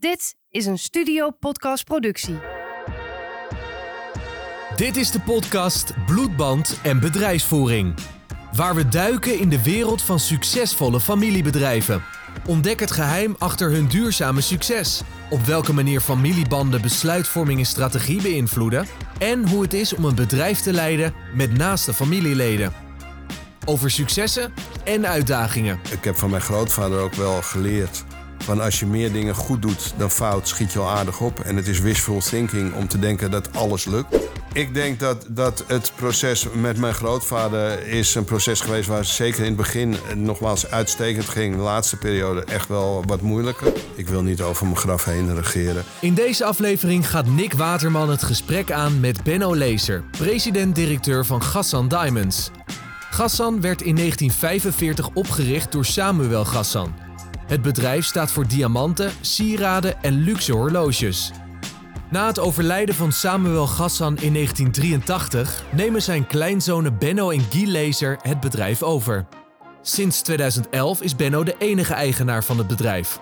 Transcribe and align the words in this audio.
Dit 0.00 0.34
is 0.50 0.66
een 0.66 0.78
Studio 0.78 1.30
Podcast 1.30 1.84
productie. 1.84 2.38
Dit 4.76 4.96
is 4.96 5.10
de 5.10 5.20
podcast 5.20 5.92
Bloedband 6.06 6.80
en 6.82 7.00
Bedrijfsvoering. 7.00 7.94
Waar 8.52 8.74
we 8.74 8.88
duiken 8.88 9.38
in 9.38 9.48
de 9.48 9.62
wereld 9.62 10.02
van 10.02 10.18
succesvolle 10.18 11.00
familiebedrijven. 11.00 12.02
Ontdek 12.46 12.80
het 12.80 12.90
geheim 12.90 13.34
achter 13.38 13.70
hun 13.70 13.88
duurzame 13.88 14.40
succes. 14.40 15.02
Op 15.30 15.40
welke 15.40 15.72
manier 15.72 16.00
familiebanden 16.00 16.82
besluitvorming 16.82 17.58
en 17.58 17.66
strategie 17.66 18.22
beïnvloeden. 18.22 18.86
En 19.18 19.48
hoe 19.48 19.62
het 19.62 19.72
is 19.72 19.94
om 19.94 20.04
een 20.04 20.14
bedrijf 20.14 20.60
te 20.60 20.72
leiden 20.72 21.14
met 21.34 21.56
naaste 21.56 21.94
familieleden. 21.94 22.72
Over 23.64 23.90
successen 23.90 24.54
en 24.84 25.06
uitdagingen. 25.06 25.80
Ik 25.90 26.04
heb 26.04 26.16
van 26.16 26.30
mijn 26.30 26.42
grootvader 26.42 27.00
ook 27.00 27.14
wel 27.14 27.42
geleerd. 27.42 28.04
Van 28.38 28.60
als 28.60 28.80
je 28.80 28.86
meer 28.86 29.12
dingen 29.12 29.34
goed 29.34 29.62
doet 29.62 29.94
dan 29.96 30.10
fout, 30.10 30.48
schiet 30.48 30.72
je 30.72 30.78
al 30.78 30.88
aardig 30.88 31.20
op. 31.20 31.40
En 31.40 31.56
het 31.56 31.68
is 31.68 31.80
wishful 31.80 32.20
thinking 32.20 32.74
om 32.74 32.88
te 32.88 32.98
denken 32.98 33.30
dat 33.30 33.56
alles 33.56 33.84
lukt. 33.84 34.16
Ik 34.52 34.74
denk 34.74 35.00
dat, 35.00 35.26
dat 35.28 35.64
het 35.66 35.92
proces 35.96 36.46
met 36.54 36.78
mijn 36.78 36.94
grootvader 36.94 37.86
is 37.86 38.14
een 38.14 38.24
proces 38.24 38.60
geweest 38.60 38.88
waar 38.88 39.04
zeker 39.04 39.40
in 39.40 39.46
het 39.46 39.56
begin 39.56 39.96
nogmaals 40.14 40.70
uitstekend 40.70 41.28
ging. 41.28 41.54
De 41.54 41.60
laatste 41.62 41.96
periode 41.96 42.44
echt 42.44 42.68
wel 42.68 43.04
wat 43.06 43.20
moeilijker. 43.20 43.72
Ik 43.94 44.08
wil 44.08 44.22
niet 44.22 44.40
over 44.40 44.64
mijn 44.66 44.78
graf 44.78 45.04
heen 45.04 45.34
regeren. 45.34 45.84
In 46.00 46.14
deze 46.14 46.44
aflevering 46.44 47.10
gaat 47.10 47.26
Nick 47.26 47.52
Waterman 47.52 48.10
het 48.10 48.22
gesprek 48.22 48.70
aan 48.70 49.00
met 49.00 49.22
Benno 49.22 49.54
Lezer, 49.54 50.04
president-directeur 50.10 51.26
van 51.26 51.42
Gassan 51.42 51.88
Diamonds. 51.88 52.50
Gassan 53.10 53.60
werd 53.60 53.82
in 53.82 53.96
1945 53.96 55.08
opgericht 55.14 55.72
door 55.72 55.84
Samuel 55.84 56.44
Gassan. 56.44 57.07
Het 57.48 57.62
bedrijf 57.62 58.04
staat 58.04 58.30
voor 58.30 58.46
diamanten, 58.46 59.10
sieraden 59.20 60.02
en 60.02 60.12
luxe 60.12 60.52
horloges. 60.52 61.30
Na 62.10 62.26
het 62.26 62.38
overlijden 62.38 62.94
van 62.94 63.12
Samuel 63.12 63.66
Gassan 63.66 64.16
in 64.18 64.32
1983 64.32 65.64
nemen 65.72 66.02
zijn 66.02 66.26
kleinzonen 66.26 66.98
Benno 66.98 67.30
en 67.30 67.40
Guy 67.50 67.66
Lezer 67.66 68.18
het 68.22 68.40
bedrijf 68.40 68.82
over. 68.82 69.26
Sinds 69.82 70.20
2011 70.20 71.02
is 71.02 71.16
Benno 71.16 71.42
de 71.42 71.54
enige 71.58 71.94
eigenaar 71.94 72.44
van 72.44 72.58
het 72.58 72.66
bedrijf. 72.66 73.20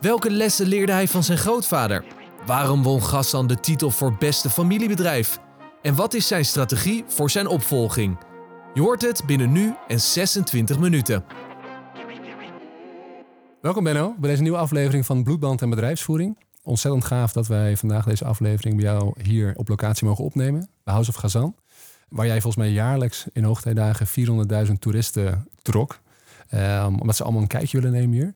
Welke 0.00 0.30
lessen 0.30 0.66
leerde 0.66 0.92
hij 0.92 1.08
van 1.08 1.24
zijn 1.24 1.38
grootvader? 1.38 2.04
Waarom 2.46 2.82
won 2.82 3.02
Gassan 3.02 3.46
de 3.46 3.60
titel 3.60 3.90
voor 3.90 4.14
beste 4.18 4.50
familiebedrijf? 4.50 5.38
En 5.82 5.94
wat 5.94 6.14
is 6.14 6.26
zijn 6.26 6.44
strategie 6.44 7.04
voor 7.08 7.30
zijn 7.30 7.46
opvolging? 7.46 8.18
Je 8.74 8.80
hoort 8.80 9.02
het 9.02 9.22
binnen 9.26 9.52
nu 9.52 9.74
en 9.88 10.00
26 10.00 10.78
minuten. 10.78 11.24
Welkom 13.64 13.84
Benno 13.84 14.14
bij 14.18 14.30
deze 14.30 14.42
nieuwe 14.42 14.58
aflevering 14.58 15.06
van 15.06 15.22
Bloedband 15.22 15.62
en 15.62 15.70
Bedrijfsvoering. 15.70 16.38
Ontzettend 16.62 17.04
gaaf 17.04 17.32
dat 17.32 17.46
wij 17.46 17.76
vandaag 17.76 18.04
deze 18.04 18.24
aflevering 18.24 18.76
bij 18.76 18.84
jou 18.84 19.22
hier 19.22 19.52
op 19.56 19.68
locatie 19.68 20.06
mogen 20.06 20.24
opnemen. 20.24 20.68
Bij 20.82 20.94
House 20.94 21.10
of 21.10 21.16
Gazan. 21.16 21.56
Waar 22.08 22.26
jij 22.26 22.40
volgens 22.40 22.64
mij 22.64 22.72
jaarlijks 22.72 23.26
in 23.32 23.44
hoogtijdagen 23.44 24.06
400.000 24.66 24.72
toeristen 24.78 25.48
trok. 25.62 26.00
Um, 26.54 27.00
omdat 27.00 27.16
ze 27.16 27.22
allemaal 27.22 27.42
een 27.42 27.48
kijkje 27.48 27.80
willen 27.80 27.92
nemen 27.92 28.14
hier. 28.14 28.34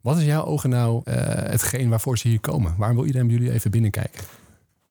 Wat 0.00 0.18
is 0.18 0.24
jouw 0.24 0.44
ogen 0.44 0.70
nou 0.70 1.02
uh, 1.04 1.14
hetgeen 1.26 1.88
waarvoor 1.88 2.18
ze 2.18 2.28
hier 2.28 2.40
komen? 2.40 2.74
Waarom 2.78 2.96
wil 2.96 3.06
iedereen 3.06 3.26
bij 3.26 3.36
jullie 3.36 3.52
even 3.52 3.70
binnenkijken? 3.70 4.24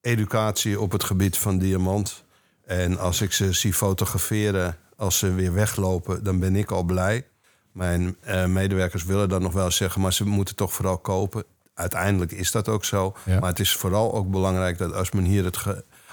Educatie 0.01 0.79
op 0.79 0.91
het 0.91 1.03
gebied 1.03 1.37
van 1.37 1.57
diamant. 1.57 2.23
En 2.65 2.99
als 2.99 3.21
ik 3.21 3.31
ze 3.31 3.53
zie 3.53 3.73
fotograferen, 3.73 4.77
als 4.95 5.17
ze 5.17 5.33
weer 5.33 5.53
weglopen, 5.53 6.23
dan 6.23 6.39
ben 6.39 6.55
ik 6.55 6.71
al 6.71 6.83
blij. 6.83 7.25
Mijn 7.73 8.17
uh, 8.27 8.45
medewerkers 8.45 9.03
willen 9.03 9.29
dan 9.29 9.41
nog 9.41 9.53
wel 9.53 9.71
zeggen, 9.71 10.01
maar 10.01 10.13
ze 10.13 10.25
moeten 10.25 10.55
toch 10.55 10.73
vooral 10.73 10.97
kopen. 10.97 11.43
Uiteindelijk 11.73 12.31
is 12.31 12.51
dat 12.51 12.69
ook 12.69 12.85
zo. 12.85 13.15
Ja. 13.25 13.39
Maar 13.39 13.49
het 13.49 13.59
is 13.59 13.75
vooral 13.75 14.13
ook 14.13 14.31
belangrijk 14.31 14.77
dat 14.77 14.93
als 14.93 15.11
men 15.11 15.23
hier 15.23 15.43
het 15.43 15.57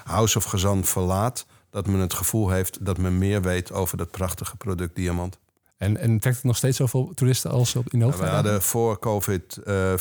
House 0.03 0.37
of 0.37 0.43
Gezant 0.43 0.89
verlaat, 0.89 1.45
dat 1.69 1.87
men 1.87 1.99
het 1.99 2.13
gevoel 2.13 2.49
heeft 2.49 2.85
dat 2.85 2.97
men 2.97 3.17
meer 3.17 3.41
weet 3.41 3.71
over 3.71 3.97
dat 3.97 4.11
prachtige 4.11 4.55
product 4.55 4.95
diamant. 4.95 5.39
En, 5.81 5.97
en 5.97 6.19
trekt 6.19 6.35
het 6.35 6.45
nog 6.45 6.57
steeds 6.57 6.77
zoveel 6.77 7.11
toeristen 7.15 7.51
als 7.51 7.75
op 7.75 7.93
in 7.93 8.11
We 8.11 8.25
hadden 8.25 8.61
voor 8.61 8.99
COVID 8.99 9.59
uh, 9.65 9.93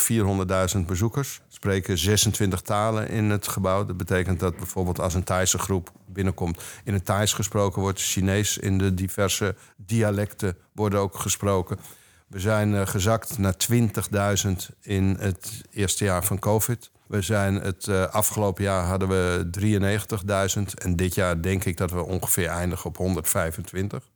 400.000 0.77 0.81
bezoekers. 0.87 1.41
Spreken 1.49 1.99
26 1.99 2.61
talen 2.61 3.09
in 3.09 3.31
het 3.31 3.49
gebouw. 3.49 3.85
Dat 3.85 3.97
betekent 3.97 4.41
dat 4.41 4.57
bijvoorbeeld 4.57 5.01
als 5.01 5.15
een 5.15 5.25
Thaise 5.25 5.59
groep 5.59 5.93
binnenkomt... 6.07 6.63
in 6.85 6.93
het 6.93 7.05
Thais 7.05 7.33
gesproken 7.33 7.83
wordt, 7.83 8.01
Chinees 8.01 8.59
in 8.59 8.79
de 8.79 8.95
diverse 8.95 9.55
dialecten 9.77 10.57
worden 10.73 10.99
ook 10.99 11.19
gesproken. 11.19 11.79
We 12.27 12.41
zijn 12.41 12.73
uh, 12.73 12.87
gezakt 12.87 13.39
naar 13.39 13.55
20.000 13.73 14.51
in 14.81 15.17
het 15.19 15.63
eerste 15.71 16.05
jaar 16.05 16.25
van 16.25 16.39
COVID. 16.39 16.91
We 17.07 17.23
zijn 17.23 17.55
het 17.55 17.87
uh, 17.87 18.07
afgelopen 18.07 18.65
jaar 18.65 18.85
hadden 18.85 19.09
we 19.09 19.51
93.000 20.57 20.63
en 20.75 20.97
dit 20.97 21.15
jaar 21.15 21.43
denk 21.43 21.65
ik 21.65 21.77
dat 21.77 21.91
we 21.91 22.05
ongeveer 22.05 22.49
eindigen 22.49 22.87
op 22.87 22.97
125. 22.97 24.09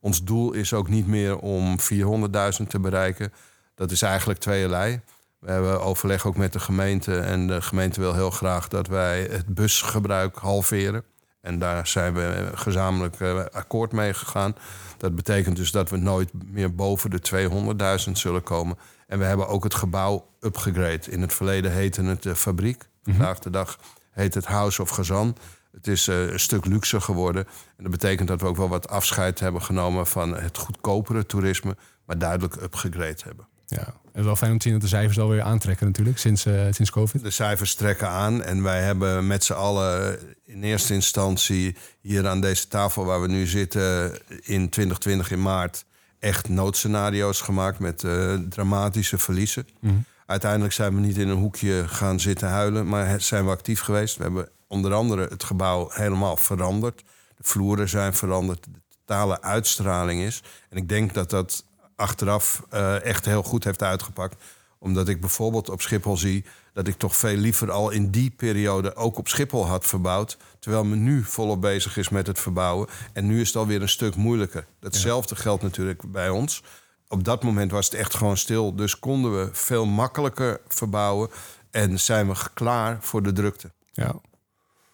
Ons 0.00 0.24
doel 0.24 0.52
is 0.52 0.72
ook 0.72 0.88
niet 0.88 1.06
meer 1.06 1.38
om 1.38 1.76
400.000 1.80 2.66
te 2.68 2.80
bereiken. 2.80 3.32
Dat 3.74 3.90
is 3.90 4.02
eigenlijk 4.02 4.40
tweeërlei. 4.40 5.00
We 5.38 5.50
hebben 5.50 5.82
overleg 5.82 6.26
ook 6.26 6.36
met 6.36 6.52
de 6.52 6.60
gemeente. 6.60 7.18
En 7.18 7.46
de 7.46 7.62
gemeente 7.62 8.00
wil 8.00 8.14
heel 8.14 8.30
graag 8.30 8.68
dat 8.68 8.86
wij 8.86 9.22
het 9.30 9.46
busgebruik 9.46 10.36
halveren. 10.36 11.04
En 11.40 11.58
daar 11.58 11.86
zijn 11.86 12.14
we 12.14 12.50
gezamenlijk 12.54 13.20
uh, 13.20 13.44
akkoord 13.52 13.92
mee 13.92 14.14
gegaan. 14.14 14.54
Dat 14.96 15.14
betekent 15.14 15.56
dus 15.56 15.70
dat 15.70 15.90
we 15.90 15.96
nooit 15.96 16.30
meer 16.46 16.74
boven 16.74 17.10
de 17.10 18.00
200.000 18.06 18.12
zullen 18.12 18.42
komen. 18.42 18.78
En 19.06 19.18
we 19.18 19.24
hebben 19.24 19.48
ook 19.48 19.64
het 19.64 19.74
gebouw 19.74 20.26
upgegrade. 20.40 21.10
In 21.10 21.20
het 21.20 21.34
verleden 21.34 21.72
heette 21.72 22.02
het 22.02 22.22
de 22.22 22.36
fabriek. 22.36 22.88
Mhm. 23.04 23.16
Vandaag 23.16 23.38
de 23.38 23.50
dag 23.50 23.78
heet 24.10 24.34
het 24.34 24.46
House 24.46 24.82
of 24.82 24.90
Gazan. 24.90 25.36
Het 25.72 25.86
is 25.86 26.08
uh, 26.08 26.30
een 26.30 26.40
stuk 26.40 26.64
luxer 26.64 27.00
geworden. 27.00 27.46
En 27.76 27.82
dat 27.82 27.90
betekent 27.90 28.28
dat 28.28 28.40
we 28.40 28.46
ook 28.46 28.56
wel 28.56 28.68
wat 28.68 28.88
afscheid 28.88 29.40
hebben 29.40 29.62
genomen 29.62 30.06
van 30.06 30.36
het 30.36 30.58
goedkopere 30.58 31.26
toerisme, 31.26 31.76
maar 32.04 32.18
duidelijk 32.18 32.54
upgegrade 32.54 33.22
hebben. 33.24 33.48
Ja, 33.66 33.94
en 34.12 34.24
wel 34.24 34.36
fijn 34.36 34.52
om 34.52 34.58
te 34.58 34.62
zien 34.62 34.72
dat 34.72 34.82
de 34.82 34.96
cijfers 34.96 35.18
alweer 35.18 35.42
aantrekken 35.42 35.86
natuurlijk, 35.86 36.18
sinds, 36.18 36.46
uh, 36.46 36.62
sinds 36.70 36.90
COVID. 36.90 37.22
De 37.22 37.30
cijfers 37.30 37.74
trekken 37.74 38.08
aan 38.08 38.42
en 38.42 38.62
wij 38.62 38.82
hebben 38.82 39.26
met 39.26 39.44
z'n 39.44 39.52
allen 39.52 40.18
in 40.44 40.62
eerste 40.62 40.94
instantie 40.94 41.76
hier 42.00 42.28
aan 42.28 42.40
deze 42.40 42.68
tafel 42.68 43.04
waar 43.04 43.20
we 43.20 43.28
nu 43.28 43.46
zitten 43.46 44.12
in 44.28 44.68
2020 44.68 45.30
in 45.30 45.42
maart 45.42 45.84
echt 46.18 46.48
noodscenario's 46.48 47.40
gemaakt 47.40 47.78
met 47.78 48.02
uh, 48.02 48.34
dramatische 48.34 49.18
verliezen. 49.18 49.66
Mhm. 49.80 49.94
Uiteindelijk 50.26 50.72
zijn 50.72 50.94
we 50.94 51.00
niet 51.00 51.16
in 51.16 51.28
een 51.28 51.38
hoekje 51.38 51.88
gaan 51.88 52.20
zitten 52.20 52.48
huilen, 52.48 52.88
maar 52.88 53.20
zijn 53.20 53.44
we 53.44 53.50
actief 53.50 53.80
geweest. 53.80 54.16
We 54.16 54.22
hebben 54.22 54.48
onder 54.70 54.94
andere 54.94 55.26
het 55.28 55.44
gebouw 55.44 55.88
helemaal 55.92 56.36
veranderd. 56.36 57.04
De 57.36 57.44
vloeren 57.44 57.88
zijn 57.88 58.14
veranderd, 58.14 58.64
de 58.64 58.80
totale 58.88 59.42
uitstraling 59.42 60.22
is. 60.22 60.42
En 60.68 60.76
ik 60.76 60.88
denk 60.88 61.14
dat 61.14 61.30
dat 61.30 61.64
achteraf 61.96 62.62
uh, 62.74 63.04
echt 63.04 63.24
heel 63.24 63.42
goed 63.42 63.64
heeft 63.64 63.82
uitgepakt. 63.82 64.42
Omdat 64.78 65.08
ik 65.08 65.20
bijvoorbeeld 65.20 65.68
op 65.68 65.82
Schiphol 65.82 66.16
zie 66.16 66.44
dat 66.72 66.86
ik 66.86 66.98
toch 66.98 67.16
veel 67.16 67.36
liever 67.36 67.70
al 67.70 67.90
in 67.90 68.10
die 68.10 68.30
periode 68.30 68.96
ook 68.96 69.18
op 69.18 69.28
Schiphol 69.28 69.66
had 69.66 69.86
verbouwd. 69.86 70.38
Terwijl 70.58 70.84
men 70.84 71.02
nu 71.02 71.24
volop 71.24 71.60
bezig 71.60 71.96
is 71.96 72.08
met 72.08 72.26
het 72.26 72.38
verbouwen. 72.38 72.88
En 73.12 73.26
nu 73.26 73.40
is 73.40 73.46
het 73.46 73.56
alweer 73.56 73.82
een 73.82 73.88
stuk 73.88 74.16
moeilijker. 74.16 74.66
Datzelfde 74.78 75.36
geldt 75.36 75.62
natuurlijk 75.62 76.12
bij 76.12 76.28
ons. 76.28 76.62
Op 77.08 77.24
dat 77.24 77.42
moment 77.42 77.70
was 77.70 77.84
het 77.84 77.94
echt 77.94 78.14
gewoon 78.14 78.36
stil. 78.36 78.74
Dus 78.74 78.98
konden 78.98 79.38
we 79.38 79.48
veel 79.52 79.86
makkelijker 79.86 80.60
verbouwen. 80.68 81.30
En 81.70 82.00
zijn 82.00 82.28
we 82.28 82.34
klaar 82.54 82.98
voor 83.00 83.22
de 83.22 83.32
drukte. 83.32 83.70
Ja, 83.92 84.14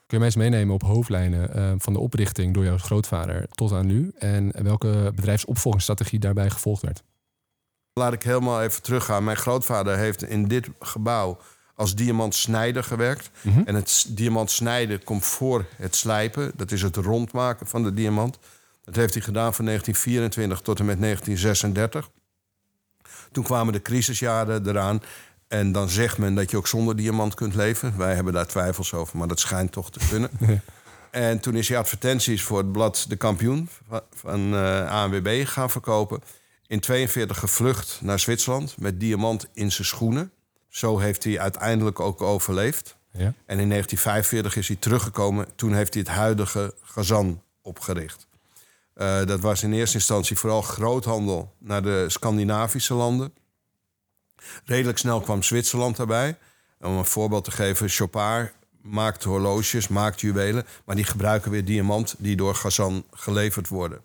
Kun 0.07 0.17
je 0.19 0.23
mensen 0.23 0.41
meenemen 0.41 0.75
op 0.75 0.83
hoofdlijnen 0.83 1.57
uh, 1.57 1.73
van 1.79 1.93
de 1.93 1.99
oprichting 1.99 2.55
door 2.55 2.65
jouw 2.65 2.79
grootvader 2.79 3.47
tot 3.51 3.73
aan 3.73 3.87
nu? 3.87 4.13
En 4.19 4.63
welke 4.63 5.13
bedrijfsopvolgingsstrategie 5.15 6.19
daarbij 6.19 6.51
gevolgd 6.51 6.83
werd? 6.83 7.03
Laat 7.93 8.13
ik 8.13 8.23
helemaal 8.23 8.63
even 8.63 8.83
teruggaan. 8.83 9.25
Mijn 9.25 9.37
grootvader 9.37 9.97
heeft 9.97 10.23
in 10.23 10.49
dit 10.49 10.69
gebouw 10.81 11.39
als 11.75 11.95
diamantsnijder 11.95 12.85
gewerkt. 12.85 13.31
Mm 13.41 13.53
-hmm. 13.53 13.63
En 13.67 13.75
het 13.75 14.07
diamant 14.09 14.51
snijden 14.51 15.05
komt 15.05 15.25
voor 15.25 15.67
het 15.77 15.95
slijpen. 15.95 16.53
Dat 16.57 16.73
is 16.73 16.83
het 16.83 16.97
rondmaken 16.97 17.67
van 17.67 17.83
de 17.83 17.95
diamant. 17.95 18.39
Dat 18.85 18.97
heeft 18.97 19.15
hij 19.15 19.23
gedaan 19.23 19.55
van 19.55 19.65
1924 19.65 20.61
tot 20.61 20.79
en 20.79 20.87
met 20.87 21.01
1936. 21.01 22.11
Toen 23.33 23.45
kwamen 23.45 23.73
de 23.73 23.83
crisisjaren 23.83 24.69
eraan. 24.69 25.01
En 25.49 25.73
dan 25.73 25.89
zegt 25.89 26.19
men 26.19 26.35
dat 26.35 26.51
je 26.51 26.57
ook 26.57 26.67
zonder 26.67 26.97
diamant 26.97 27.35
kunt 27.35 27.55
leven. 27.55 27.97
Wij 27.97 28.15
hebben 28.15 28.33
daar 28.33 28.47
twijfels 28.47 28.95
over, 28.95 29.19
maar 29.19 29.29
dat 29.29 29.41
schijnt 29.41 29.73
toch 29.73 29.91
te 29.91 30.01
kunnen. 30.09 30.31
en 31.11 31.41
toen 31.41 31.55
is 31.55 31.69
hij 31.69 31.79
advertenties 31.79 32.43
voor 32.43 32.59
het 32.59 32.73
blad 32.73 33.05
De 33.09 33.17
Kampioen 33.17 33.69
van 34.15 34.55
uh, 34.55 34.91
ANWB 34.91 35.45
gaan 35.47 35.71
verkopen. 35.71 36.21
In 36.67 36.81
42 36.81 37.39
gevlucht 37.39 37.99
naar 38.03 38.19
Zwitserland 38.19 38.75
met 38.79 39.01
diamant 39.01 39.47
in 39.53 39.73
zijn 39.73 39.87
schoenen. 39.87 40.31
Zo 40.69 40.99
heeft 40.99 41.25
hij 41.25 41.41
uiteindelijk 41.41 42.01
ook 42.01 42.23
overleefd. 42.23 42.97
Ja. 43.11 43.33
En 43.47 43.59
in 43.59 43.69
1945 43.69 44.57
is 44.57 44.69
hij 44.69 44.77
teruggekomen. 44.77 45.47
Toen 45.57 45.75
heeft 45.75 45.95
hij 45.95 46.03
het 46.07 46.13
huidige 46.13 46.75
Gazan 46.83 47.43
opgericht. 47.63 48.27
Uh, 48.97 49.25
dat 49.25 49.41
was 49.41 49.63
in 49.63 49.73
eerste 49.73 49.97
instantie 49.97 50.39
vooral 50.39 50.63
groothandel 50.63 51.55
naar 51.59 51.83
de 51.83 52.05
Scandinavische 52.09 52.95
landen. 52.95 53.33
Redelijk 54.65 54.99
snel 54.99 55.21
kwam 55.21 55.43
Zwitserland 55.43 55.97
daarbij. 55.97 56.39
Om 56.81 56.97
een 56.97 57.05
voorbeeld 57.05 57.45
te 57.45 57.51
geven, 57.51 57.89
Chopard 57.89 58.53
maakt 58.83 59.25
horloges, 59.25 59.89
maakt 59.89 60.21
juwelen... 60.21 60.67
maar 60.85 60.97
die 60.97 61.05
gebruiken 61.05 61.51
weer 61.51 61.65
diamant 61.65 62.15
die 62.19 62.37
door 62.37 62.55
Gazan 62.55 63.05
geleverd 63.13 63.69
worden. 63.69 64.01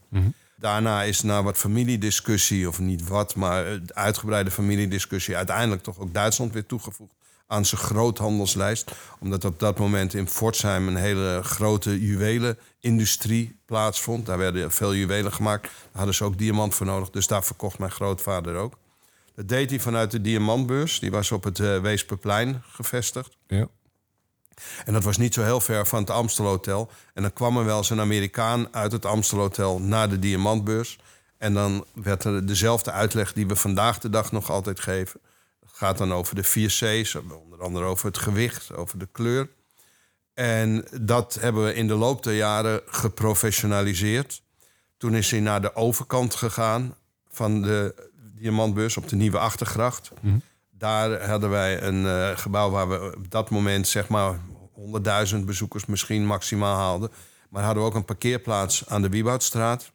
Daarna 0.55 1.03
is 1.03 1.21
na 1.21 1.43
wat 1.43 1.57
familiediscussie, 1.57 2.67
of 2.67 2.79
niet 2.79 3.07
wat... 3.07 3.35
maar 3.35 3.79
uitgebreide 3.87 4.51
familiediscussie... 4.51 5.35
uiteindelijk 5.35 5.83
toch 5.83 5.99
ook 5.99 6.13
Duitsland 6.13 6.53
weer 6.53 6.65
toegevoegd 6.65 7.13
aan 7.51 7.65
zijn 7.65 7.81
groothandelslijst. 7.81 8.91
Omdat 9.19 9.45
op 9.45 9.59
dat 9.59 9.79
moment 9.79 10.13
in 10.13 10.25
Pforzheim 10.25 10.87
een 10.87 10.95
hele 10.95 11.39
grote 11.43 12.01
juwelenindustrie 12.01 13.59
plaatsvond. 13.65 14.25
Daar 14.25 14.37
werden 14.37 14.71
veel 14.71 14.95
juwelen 14.95 15.33
gemaakt. 15.33 15.63
Daar 15.63 15.71
hadden 15.91 16.15
ze 16.15 16.23
ook 16.23 16.37
diamant 16.37 16.75
voor 16.75 16.85
nodig. 16.85 17.09
Dus 17.09 17.27
daar 17.27 17.43
verkocht 17.43 17.79
mijn 17.79 17.91
grootvader 17.91 18.55
ook. 18.55 18.77
Dat 19.35 19.47
deed 19.47 19.69
hij 19.69 19.79
vanuit 19.79 20.11
de 20.11 20.21
diamantbeurs. 20.21 20.99
Die 20.99 21.11
was 21.11 21.31
op 21.31 21.43
het 21.43 21.59
uh, 21.59 21.79
Weesperplein 21.79 22.63
gevestigd. 22.67 23.37
Ja. 23.47 23.67
En 24.85 24.93
dat 24.93 25.03
was 25.03 25.17
niet 25.17 25.33
zo 25.33 25.43
heel 25.43 25.59
ver 25.59 25.87
van 25.87 25.99
het 25.99 26.09
Amstelhotel. 26.09 26.91
En 27.13 27.21
dan 27.21 27.33
kwam 27.33 27.57
er 27.57 27.65
wel 27.65 27.77
eens 27.77 27.89
een 27.89 27.99
Amerikaan 27.99 28.73
uit 28.73 28.91
het 28.91 29.05
Amstelhotel 29.05 29.79
naar 29.79 30.09
de 30.09 30.19
diamantbeurs. 30.19 30.99
En 31.37 31.53
dan 31.53 31.85
werd 31.93 32.23
er 32.23 32.45
dezelfde 32.45 32.91
uitleg 32.91 33.33
die 33.33 33.47
we 33.47 33.55
vandaag 33.55 33.99
de 33.99 34.09
dag 34.09 34.31
nog 34.31 34.49
altijd 34.49 34.79
geven. 34.79 35.19
Het 35.59 35.71
gaat 35.73 35.97
dan 35.97 36.13
over 36.13 36.35
de 36.35 36.43
vier 36.43 36.67
C's, 36.67 37.15
onder 37.15 37.61
andere 37.61 37.85
over 37.85 38.05
het 38.05 38.17
gewicht, 38.17 38.75
over 38.75 38.97
de 38.97 39.07
kleur. 39.11 39.49
En 40.33 40.85
dat 41.01 41.37
hebben 41.39 41.63
we 41.63 41.73
in 41.73 41.87
de 41.87 41.93
loop 41.93 42.23
der 42.23 42.35
jaren 42.35 42.81
geprofessionaliseerd. 42.85 44.41
Toen 44.97 45.15
is 45.15 45.31
hij 45.31 45.39
naar 45.39 45.61
de 45.61 45.75
overkant 45.75 46.35
gegaan 46.35 46.95
van 47.29 47.61
de 47.61 48.09
diamantbeurs 48.41 48.97
op 48.97 49.07
de 49.07 49.15
Nieuwe 49.15 49.39
Achtergracht. 49.39 50.11
Daar 50.69 51.27
hadden 51.29 51.49
wij 51.49 51.81
een 51.81 52.03
uh, 52.03 52.37
gebouw 52.37 52.69
waar 52.69 52.89
we 52.89 53.15
op 53.17 53.31
dat 53.31 53.49
moment 53.49 53.87
zeg 53.87 54.07
maar 54.07 54.39
100.000 55.33 55.37
bezoekers 55.45 55.85
misschien 55.85 56.25
maximaal 56.25 56.75
haalden. 56.75 57.11
Maar 57.49 57.63
hadden 57.63 57.83
we 57.83 57.89
ook 57.89 57.95
een 57.95 58.05
parkeerplaats 58.05 58.89
aan 58.89 59.01
de 59.01 59.09
Wieboudstraat. 59.09 59.91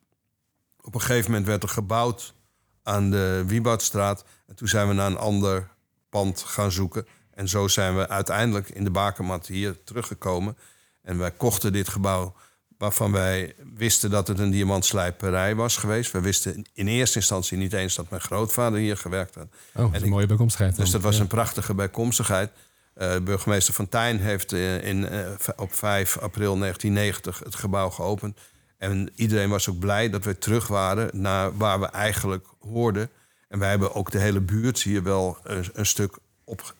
Op 0.80 0.94
een 0.94 1.00
gegeven 1.00 1.30
moment 1.30 1.46
werd 1.46 1.62
er 1.62 1.68
gebouwd 1.68 2.34
aan 2.82 3.10
de 3.10 3.44
Wieboudstraat. 3.46 4.24
En 4.46 4.56
toen 4.56 4.68
zijn 4.68 4.88
we 4.88 4.94
naar 4.94 5.10
een 5.10 5.18
ander 5.18 5.68
pand 6.08 6.40
gaan 6.40 6.72
zoeken. 6.72 7.06
En 7.30 7.48
zo 7.48 7.68
zijn 7.68 7.96
we 7.96 8.08
uiteindelijk 8.08 8.68
in 8.68 8.84
de 8.84 8.90
bakermat 8.90 9.46
hier 9.46 9.84
teruggekomen. 9.84 10.56
En 11.02 11.18
wij 11.18 11.30
kochten 11.30 11.72
dit 11.72 11.88
gebouw 11.88 12.34
waarvan 12.78 13.12
wij 13.12 13.54
wisten 13.74 14.10
dat 14.10 14.28
het 14.28 14.38
een 14.38 14.50
diamantslijperij 14.50 15.54
was 15.54 15.76
geweest. 15.76 16.12
We 16.12 16.20
wisten 16.20 16.64
in 16.72 16.86
eerste 16.86 17.18
instantie 17.18 17.58
niet 17.58 17.72
eens 17.72 17.94
dat 17.94 18.10
mijn 18.10 18.22
grootvader 18.22 18.78
hier 18.78 18.96
gewerkt 18.96 19.34
had. 19.34 19.46
Oh, 19.74 19.82
dat 19.82 19.94
is 19.94 20.02
een 20.02 20.08
mooie 20.08 20.26
bijkomstigheid. 20.26 20.76
Dus 20.76 20.90
dat 20.90 21.00
was 21.00 21.14
Ja. 21.16 21.20
een 21.20 21.26
prachtige 21.26 21.74
bijkomstigheid. 21.74 22.50
Eh, 22.94 23.16
burgemeester 23.18 23.74
Van 23.74 23.88
Tijn 23.88 24.20
heeft 24.20 24.52
eh, 24.52 24.84
in, 24.88 25.08
eh, 25.08 25.28
op 25.56 25.74
5 25.74 26.18
april 26.18 26.56
1990 26.56 27.38
het 27.44 27.54
gebouw 27.54 27.90
geopend. 27.90 28.38
En 28.78 29.10
iedereen 29.14 29.48
was 29.48 29.68
ook 29.68 29.78
blij 29.78 30.10
dat 30.10 30.24
we 30.24 30.38
terug 30.38 30.66
waren 30.66 31.10
naar 31.12 31.56
waar 31.56 31.80
we 31.80 31.86
eigenlijk 31.86 32.46
hoorden. 32.60 33.10
En 33.48 33.58
wij 33.58 33.70
hebben 33.70 33.94
ook 33.94 34.10
de 34.10 34.18
hele 34.18 34.40
buurt 34.40 34.82
hier 34.82 35.02
wel 35.02 35.38
een, 35.42 35.64
een 35.72 35.86
stuk 35.86 36.18
op. 36.44 36.74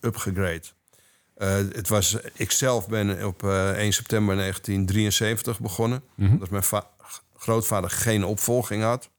Eh, 1.37 1.55
het 1.55 1.87
was, 1.87 2.17
ik 2.33 2.51
zelf 2.51 2.87
ben 2.87 3.25
op 3.25 3.43
eh, 3.43 3.69
1 3.71 3.93
september 3.93 4.35
1973 4.35 5.59
begonnen. 5.59 6.03
Omdat 6.31 6.49
mijn 6.49 6.63
va- 6.63 6.89
grootvader 7.35 7.89
geen 7.89 8.23
opvolging 8.25 8.83
had. 8.83 9.09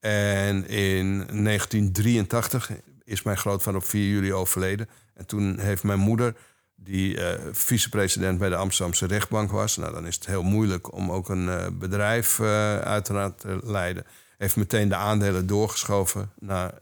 En 0.00 0.68
in 0.68 1.16
1983 1.16 2.70
is 3.04 3.22
mijn 3.22 3.36
grootvader 3.36 3.80
op 3.80 3.86
4 3.86 4.08
juli 4.08 4.32
overleden. 4.32 4.88
En 5.14 5.26
toen 5.26 5.58
heeft 5.58 5.82
mijn 5.82 5.98
moeder, 5.98 6.34
die 6.74 7.20
eh, 7.20 7.40
vicepresident 7.52 8.38
bij 8.38 8.48
de 8.48 8.56
Amsterdamse 8.56 9.06
rechtbank 9.06 9.50
was... 9.50 9.76
nou, 9.76 9.92
dan 9.92 10.06
is 10.06 10.14
het 10.14 10.26
heel 10.26 10.42
moeilijk 10.42 10.92
om 10.92 11.12
ook 11.12 11.28
een 11.28 11.78
bedrijf 11.78 12.40
uiteraard 12.80 13.38
te 13.40 13.58
leiden... 13.62 14.06
heeft 14.38 14.56
meteen 14.56 14.88
de 14.88 14.94
aandelen 14.96 15.46
doorgeschoven 15.46 16.30
naar 16.38 16.72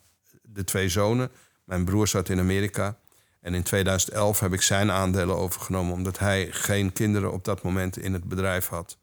de 0.43 0.65
twee 0.65 0.89
zonen. 0.89 1.31
Mijn 1.65 1.85
broer 1.85 2.09
zat 2.09 2.29
in 2.29 2.39
Amerika. 2.39 2.99
En 3.45 3.55
in 3.55 3.63
2011 3.63 4.41
heb 4.41 4.53
ik 4.53 4.63
zijn 4.63 4.91
aandelen 4.91 5.37
overgenomen... 5.37 5.93
omdat 5.93 6.19
hij 6.19 6.49
geen 6.51 6.93
kinderen 6.93 7.33
op 7.33 7.45
dat 7.45 7.63
moment 7.63 7.97
in 7.99 8.13
het 8.13 8.25
bedrijf 8.25 8.69
had. 8.69 8.97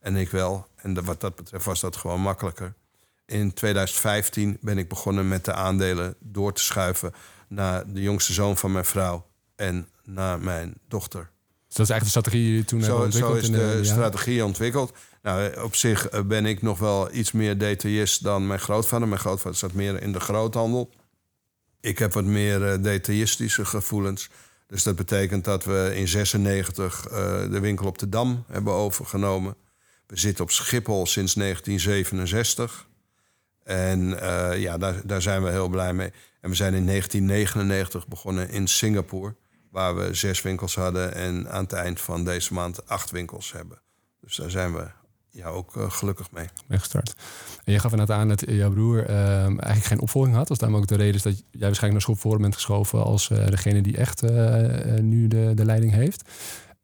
En 0.00 0.16
ik 0.16 0.30
wel. 0.30 0.66
En 0.76 1.04
wat 1.04 1.20
dat 1.20 1.36
betreft 1.36 1.64
was 1.64 1.80
dat 1.80 1.96
gewoon 1.96 2.20
makkelijker. 2.20 2.74
In 3.26 3.52
2015 3.54 4.58
ben 4.60 4.78
ik 4.78 4.88
begonnen 4.88 5.28
met 5.28 5.44
de 5.44 5.52
aandelen 5.52 6.14
door 6.18 6.52
te 6.52 6.62
schuiven 6.62 7.14
naar 7.48 7.92
de 7.92 8.02
jongste 8.02 8.32
zoon 8.32 8.56
van 8.56 8.72
mijn 8.72 8.84
vrouw 8.84 9.26
en 9.56 9.88
naar 10.04 10.40
mijn 10.40 10.74
dochter. 10.88 11.30
Dus 11.66 11.76
dat 11.76 11.86
is 11.86 11.92
eigenlijk 11.92 12.02
de 12.02 12.08
strategie 12.20 12.42
die 12.48 12.56
je 12.56 12.64
toen 12.64 12.82
Zo, 12.82 13.02
ontwikkeld. 13.02 13.32
zo 13.34 13.40
is 13.40 13.50
de 13.50 13.56
jaren. 13.58 13.86
strategie 13.86 14.44
ontwikkeld. 14.44 14.92
Nou, 15.22 15.62
op 15.62 15.74
zich 15.74 16.08
eh, 16.08 16.20
ben 16.22 16.46
ik 16.46 16.62
nog 16.62 16.78
wel 16.78 17.14
iets 17.14 17.32
meer 17.32 17.58
detailist 17.58 18.22
dan 18.22 18.46
mijn 18.46 18.60
grootvader. 18.60 19.08
Mijn 19.08 19.20
grootvader 19.20 19.58
zat 19.58 19.72
meer 19.72 20.02
in 20.02 20.12
de 20.12 20.20
groothandel. 20.20 20.90
Ik 21.82 21.98
heb 21.98 22.12
wat 22.12 22.24
meer 22.24 22.68
eh, 22.68 22.82
detailistische 22.82 23.64
gevoelens. 23.64 24.30
Dus 24.66 24.82
dat 24.82 24.96
betekent 24.96 25.44
dat 25.44 25.64
we 25.64 25.92
in 25.94 26.08
96 26.08 27.06
eh, 27.06 27.12
de 27.50 27.60
winkel 27.60 27.86
op 27.86 27.98
de 27.98 28.08
Dam 28.08 28.44
hebben 28.48 28.72
overgenomen. 28.72 29.56
We 30.06 30.18
zitten 30.18 30.44
op 30.44 30.50
Schiphol 30.50 31.06
sinds 31.06 31.34
1967. 31.34 32.88
En 33.64 34.20
eh, 34.20 34.60
ja, 34.60 34.78
daar, 34.78 35.06
daar 35.06 35.22
zijn 35.22 35.42
we 35.42 35.50
heel 35.50 35.68
blij 35.68 35.92
mee. 35.92 36.12
En 36.40 36.50
we 36.50 36.56
zijn 36.56 36.74
in 36.74 36.86
1999 36.86 38.08
begonnen 38.08 38.48
in 38.48 38.68
Singapore, 38.68 39.36
waar 39.70 39.96
we 39.96 40.14
zes 40.14 40.42
winkels 40.42 40.74
hadden 40.74 41.14
en 41.14 41.50
aan 41.50 41.62
het 41.62 41.72
eind 41.72 42.00
van 42.00 42.24
deze 42.24 42.54
maand 42.54 42.88
acht 42.88 43.10
winkels 43.10 43.52
hebben. 43.52 43.80
Dus 44.20 44.36
daar 44.36 44.50
zijn 44.50 44.74
we 44.74 44.90
ja, 45.32 45.46
ook 45.46 45.76
eh, 45.76 45.90
gelukkig 45.90 46.30
mee. 46.30 46.46
mee 46.66 46.78
gestart. 46.78 47.14
En 47.64 47.72
je 47.72 47.78
gaf 47.78 47.90
inderdaad 47.90 48.18
aan 48.18 48.28
dat 48.28 48.42
jouw 48.46 48.70
broer 48.70 49.06
ehm, 49.06 49.58
eigenlijk 49.58 49.84
geen 49.84 50.00
opvolging 50.00 50.34
had. 50.34 50.48
Dat 50.48 50.56
is 50.56 50.58
daarom 50.58 50.78
ook 50.78 50.86
de 50.86 50.96
reden 50.96 51.14
is 51.14 51.22
dat 51.22 51.36
jij 51.36 51.44
waarschijnlijk 51.50 51.92
naar 51.92 52.00
schop 52.00 52.18
voor 52.18 52.40
bent 52.40 52.54
geschoven 52.54 53.04
als 53.04 53.30
eh, 53.30 53.46
degene 53.46 53.80
die 53.80 53.96
echt 53.96 54.22
eh, 54.22 55.00
nu 55.00 55.28
de, 55.28 55.52
de 55.54 55.64
leiding 55.64 55.92
heeft. 55.92 56.22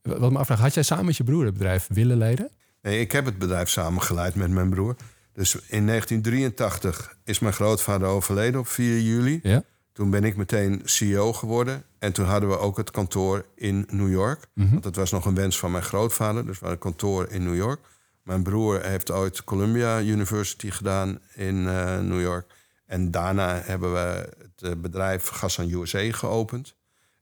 Wat 0.03 0.33
me 0.33 0.39
afvraag, 0.39 0.61
had 0.61 0.75
jij 0.75 0.83
samen 0.83 1.05
met 1.05 1.17
je 1.17 1.25
broer 1.25 1.45
het 1.45 1.53
bedrijf 1.53 1.87
willen 1.89 2.17
leiden? 2.17 2.51
Nee, 2.83 3.01
ik 3.01 3.13
heb 3.13 3.25
het 3.25 3.39
bedrijf 3.39 3.69
samengeleid 3.69 4.35
met 4.35 4.51
mijn 4.51 4.71
broer. 4.71 4.97
Dus 5.33 5.55
in 5.55 5.87
1983 5.87 7.17
is 7.25 7.39
mijn 7.39 7.55
grootvader 7.55 8.09
overleden 8.09 8.61
op 8.61 8.69
4 8.69 9.01
juli. 9.01 9.41
Ja. 9.43 9.63
Toen 9.93 10.11
ben 10.11 10.25
ik 10.25 10.37
meteen 10.37 10.83
CEO 10.85 11.33
geworden. 11.33 11.83
En 11.99 12.13
toen 12.13 12.27
hadden 12.27 12.49
we 12.49 12.59
ook 12.59 12.77
het 12.77 12.91
kantoor 12.91 13.47
in 13.55 13.87
New 13.91 14.11
York. 14.11 14.47
Want 14.55 14.83
dat 14.83 14.97
was 14.97 15.11
nog 15.11 15.25
een 15.25 15.35
wens 15.35 15.59
van 15.59 15.71
mijn 15.71 15.83
grootvader. 15.83 16.47
Dus 16.47 16.59
we 16.59 16.67
hadden 16.67 16.73
een 16.73 16.91
kantoor 16.91 17.29
in 17.31 17.45
New 17.45 17.57
York. 17.57 17.81
Mijn 18.29 18.43
broer 18.43 18.83
heeft 18.83 19.11
ooit 19.11 19.45
Columbia 19.45 20.01
University 20.01 20.71
gedaan 20.71 21.21
in 21.35 21.69
eh, 21.69 21.99
New 21.99 22.21
York. 22.21 22.55
En 22.87 23.11
daarna 23.11 23.61
hebben 23.65 23.93
we 23.93 24.29
het 24.39 24.63
eh, 24.63 24.71
bedrijf 24.77 25.29
Gassan 25.29 25.71
USA 25.71 26.13
geopend. 26.13 26.75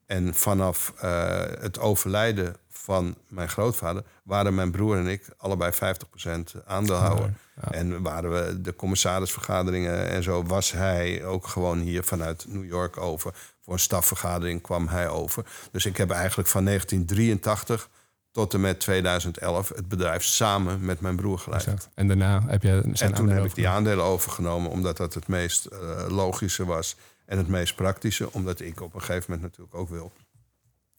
En 0.06 0.34
vanaf 0.34 0.92
eh, 1.00 1.40
het 1.58 1.78
overlijden 1.78 2.56
van 2.70 3.16
mijn 3.28 3.48
grootvader 3.48 4.02
waren 4.22 4.54
mijn 4.54 4.70
broer 4.70 4.96
en 4.96 5.06
ik 5.06 5.28
allebei 5.36 5.72
50% 5.72 6.64
aandeelhouder. 6.64 7.34
Ja. 7.62 7.70
En 7.70 8.02
waren 8.02 8.32
we 8.32 8.60
de 8.60 8.76
commissarisvergaderingen 8.76 10.08
en 10.08 10.22
zo, 10.22 10.42
was 10.42 10.72
hij 10.72 11.24
ook 11.24 11.46
gewoon 11.46 11.78
hier 11.78 12.04
vanuit 12.04 12.44
New 12.48 12.64
York 12.64 12.96
over. 12.96 13.34
Voor 13.60 13.72
een 13.72 13.78
stafvergadering 13.78 14.62
kwam 14.62 14.88
hij 14.88 15.08
over. 15.08 15.44
Dus 15.70 15.86
ik 15.86 15.96
heb 15.96 16.10
eigenlijk 16.10 16.48
van 16.48 16.64
1983 16.64 17.88
tot 18.36 18.54
en 18.54 18.60
met 18.60 18.80
2011 18.80 19.68
het 19.68 19.88
bedrijf 19.88 20.24
samen 20.24 20.84
met 20.84 21.00
mijn 21.00 21.16
broer 21.16 21.38
geleid. 21.38 21.62
Exact. 21.62 21.88
En 21.94 22.06
daarna 22.06 22.42
heb 22.46 22.62
je 22.62 22.80
zijn 22.92 23.10
En 23.10 23.16
toen 23.16 23.28
heb 23.28 23.44
ik 23.44 23.54
die 23.54 23.68
aandelen 23.68 24.04
overgenomen, 24.04 24.70
omdat 24.70 24.96
dat 24.96 25.14
het 25.14 25.28
meest 25.28 25.64
eh, 25.64 25.78
logische 26.08 26.64
was 26.64 26.96
en 27.24 27.38
het 27.38 27.48
meest 27.48 27.74
praktische. 27.74 28.32
Omdat 28.32 28.60
ik 28.60 28.80
op 28.80 28.94
een 28.94 29.00
gegeven 29.00 29.24
moment 29.32 29.42
natuurlijk 29.42 29.76
ook 29.76 29.88
wil 29.88 30.12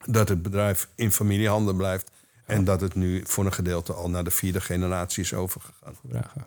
dat 0.05 0.29
het 0.29 0.41
bedrijf 0.41 0.89
in 0.95 1.11
familiehanden 1.11 1.75
blijft. 1.75 2.11
En 2.45 2.63
dat 2.63 2.81
het 2.81 2.95
nu 2.95 3.23
voor 3.25 3.45
een 3.45 3.53
gedeelte 3.53 3.93
al 3.93 4.09
naar 4.09 4.23
de 4.23 4.31
vierde 4.31 4.61
generatie 4.61 5.23
is 5.23 5.33
overgegaan. 5.33 5.95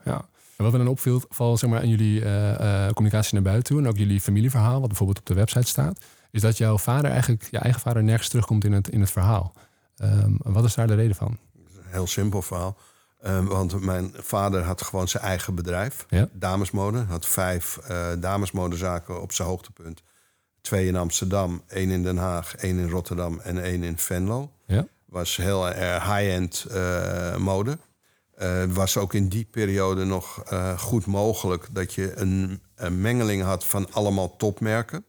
Ja. 0.05 0.29
En 0.57 0.65
wat 0.65 0.73
me 0.73 0.79
dan 0.79 0.89
opviel, 0.89 1.23
vooral 1.29 1.57
zeg 1.57 1.71
maar, 1.71 1.83
in 1.83 1.89
jullie 1.89 2.25
eh, 2.25 2.87
eh, 2.87 2.93
communicatie 2.93 3.35
naar 3.35 3.43
buiten 3.43 3.65
toe... 3.65 3.83
en 3.83 3.89
ook 3.89 3.97
jullie 3.97 4.21
familieverhaal, 4.21 4.79
wat 4.81 4.89
bijvoorbeeld 4.89 5.19
op 5.19 5.27
de 5.27 5.35
website 5.35 5.67
staat... 5.67 6.05
is 6.31 6.41
dat 6.41 6.57
jouw 6.57 6.79
vader 6.79 7.11
eigenlijk, 7.11 7.49
je 7.51 7.59
eigen 7.59 7.81
vader, 7.81 8.03
nergens 8.03 8.29
terugkomt 8.29 8.65
in 8.65 8.73
het, 8.73 8.89
in 8.89 9.01
het 9.01 9.11
verhaal. 9.11 9.55
Ehm, 10.01 10.33
wat 10.37 10.65
is 10.65 10.75
daar 10.75 10.87
de 10.87 10.95
reden 10.95 11.17
van? 11.17 11.39
Een 11.55 11.83
heel 11.87 12.07
simpel 12.07 12.43
verhaal. 12.43 12.77
Eh, 13.19 13.47
want 13.47 13.81
mijn 13.81 14.13
vader 14.17 14.63
had 14.63 14.83
gewoon 14.83 15.09
zijn 15.09 15.23
eigen 15.23 15.55
bedrijf, 15.55 16.07
Ja. 16.09 16.29
damesmode. 16.33 16.99
Had 16.99 17.27
vijf 17.27 17.77
eh, 17.77 18.07
damesmodezaken 18.19 19.23
op 19.23 19.33
zijn 19.33 19.49
hoogtepunt. 19.49 20.03
Twee 20.61 20.87
in 20.87 20.97
Amsterdam, 20.97 21.63
één 21.67 21.91
in 21.91 22.03
Den 22.03 22.17
Haag, 22.17 22.57
één 22.57 22.79
in 22.79 22.89
Rotterdam 22.91 23.41
en 23.41 23.63
één 23.63 23.83
in 23.83 23.99
Venlo. 23.99 24.51
Ja? 24.67 24.87
was 25.11 25.37
heel 25.37 25.69
erg 25.69 26.05
high-end 26.05 26.65
eh, 26.65 27.37
mode. 27.37 27.79
Eh, 28.35 28.65
was 28.65 28.97
ook 28.97 29.15
in 29.15 29.29
die 29.29 29.45
periode 29.51 30.05
nog 30.05 30.43
eh, 30.45 30.79
goed 30.79 31.07
mogelijk 31.07 31.69
dat 31.71 31.95
je 31.95 32.17
een, 32.17 32.63
een 32.75 33.01
mengeling 33.01 33.43
had 33.43 33.65
van 33.65 33.93
allemaal 33.93 34.37
topmerken. 34.37 35.05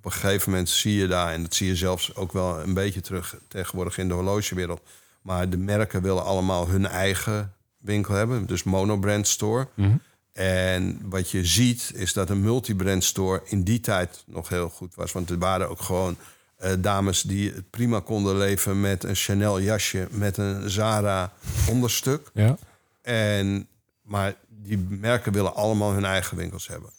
Op 0.00 0.06
een 0.06 0.12
gegeven 0.12 0.50
moment 0.50 0.68
zie 0.68 0.94
je 0.94 1.06
daar, 1.06 1.32
en 1.32 1.42
dat 1.42 1.54
zie 1.54 1.66
je 1.66 1.76
zelfs 1.76 2.14
ook 2.14 2.32
wel 2.32 2.60
een 2.60 2.74
beetje 2.74 3.00
terug 3.00 3.36
tegenwoordig 3.48 3.98
in 3.98 4.08
de 4.08 4.14
horlogewereld. 4.14 4.80
Maar 5.22 5.50
de 5.50 5.56
merken 5.56 6.02
willen 6.02 6.24
allemaal 6.24 6.68
hun 6.68 6.86
eigen 6.86 7.52
winkel 7.78 8.14
hebben, 8.14 8.46
dus 8.46 8.62
monobrand 8.62 9.28
store. 9.28 9.68
Mhm. 9.74 9.96
En 10.32 11.00
wat 11.04 11.30
je 11.30 11.44
ziet 11.44 11.92
is 11.94 12.12
dat 12.12 12.30
een 12.30 12.40
multibrand 12.40 13.04
store 13.04 13.42
in 13.44 13.62
die 13.62 13.80
tijd 13.80 14.22
nog 14.26 14.48
heel 14.48 14.68
goed 14.68 14.94
was. 14.94 15.12
Want 15.12 15.30
er 15.30 15.38
waren 15.38 15.68
ook 15.68 15.80
gewoon 15.80 16.16
eh, 16.56 16.72
dames 16.78 17.22
die 17.22 17.52
het 17.52 17.70
prima 17.70 18.00
konden 18.00 18.36
leven 18.36 18.80
met 18.80 19.04
een 19.04 19.14
Chanel 19.14 19.60
jasje, 19.60 20.08
met 20.10 20.36
een 20.36 20.70
Zara 20.70 21.32
onderstuk. 21.68 22.30
Ja. 22.34 22.56
En, 23.02 23.68
maar 24.02 24.34
die 24.48 24.78
merken 24.78 25.32
willen 25.32 25.54
allemaal 25.54 25.92
hun 25.92 26.04
eigen 26.04 26.36
winkels 26.36 26.68
hebben. 26.68 26.90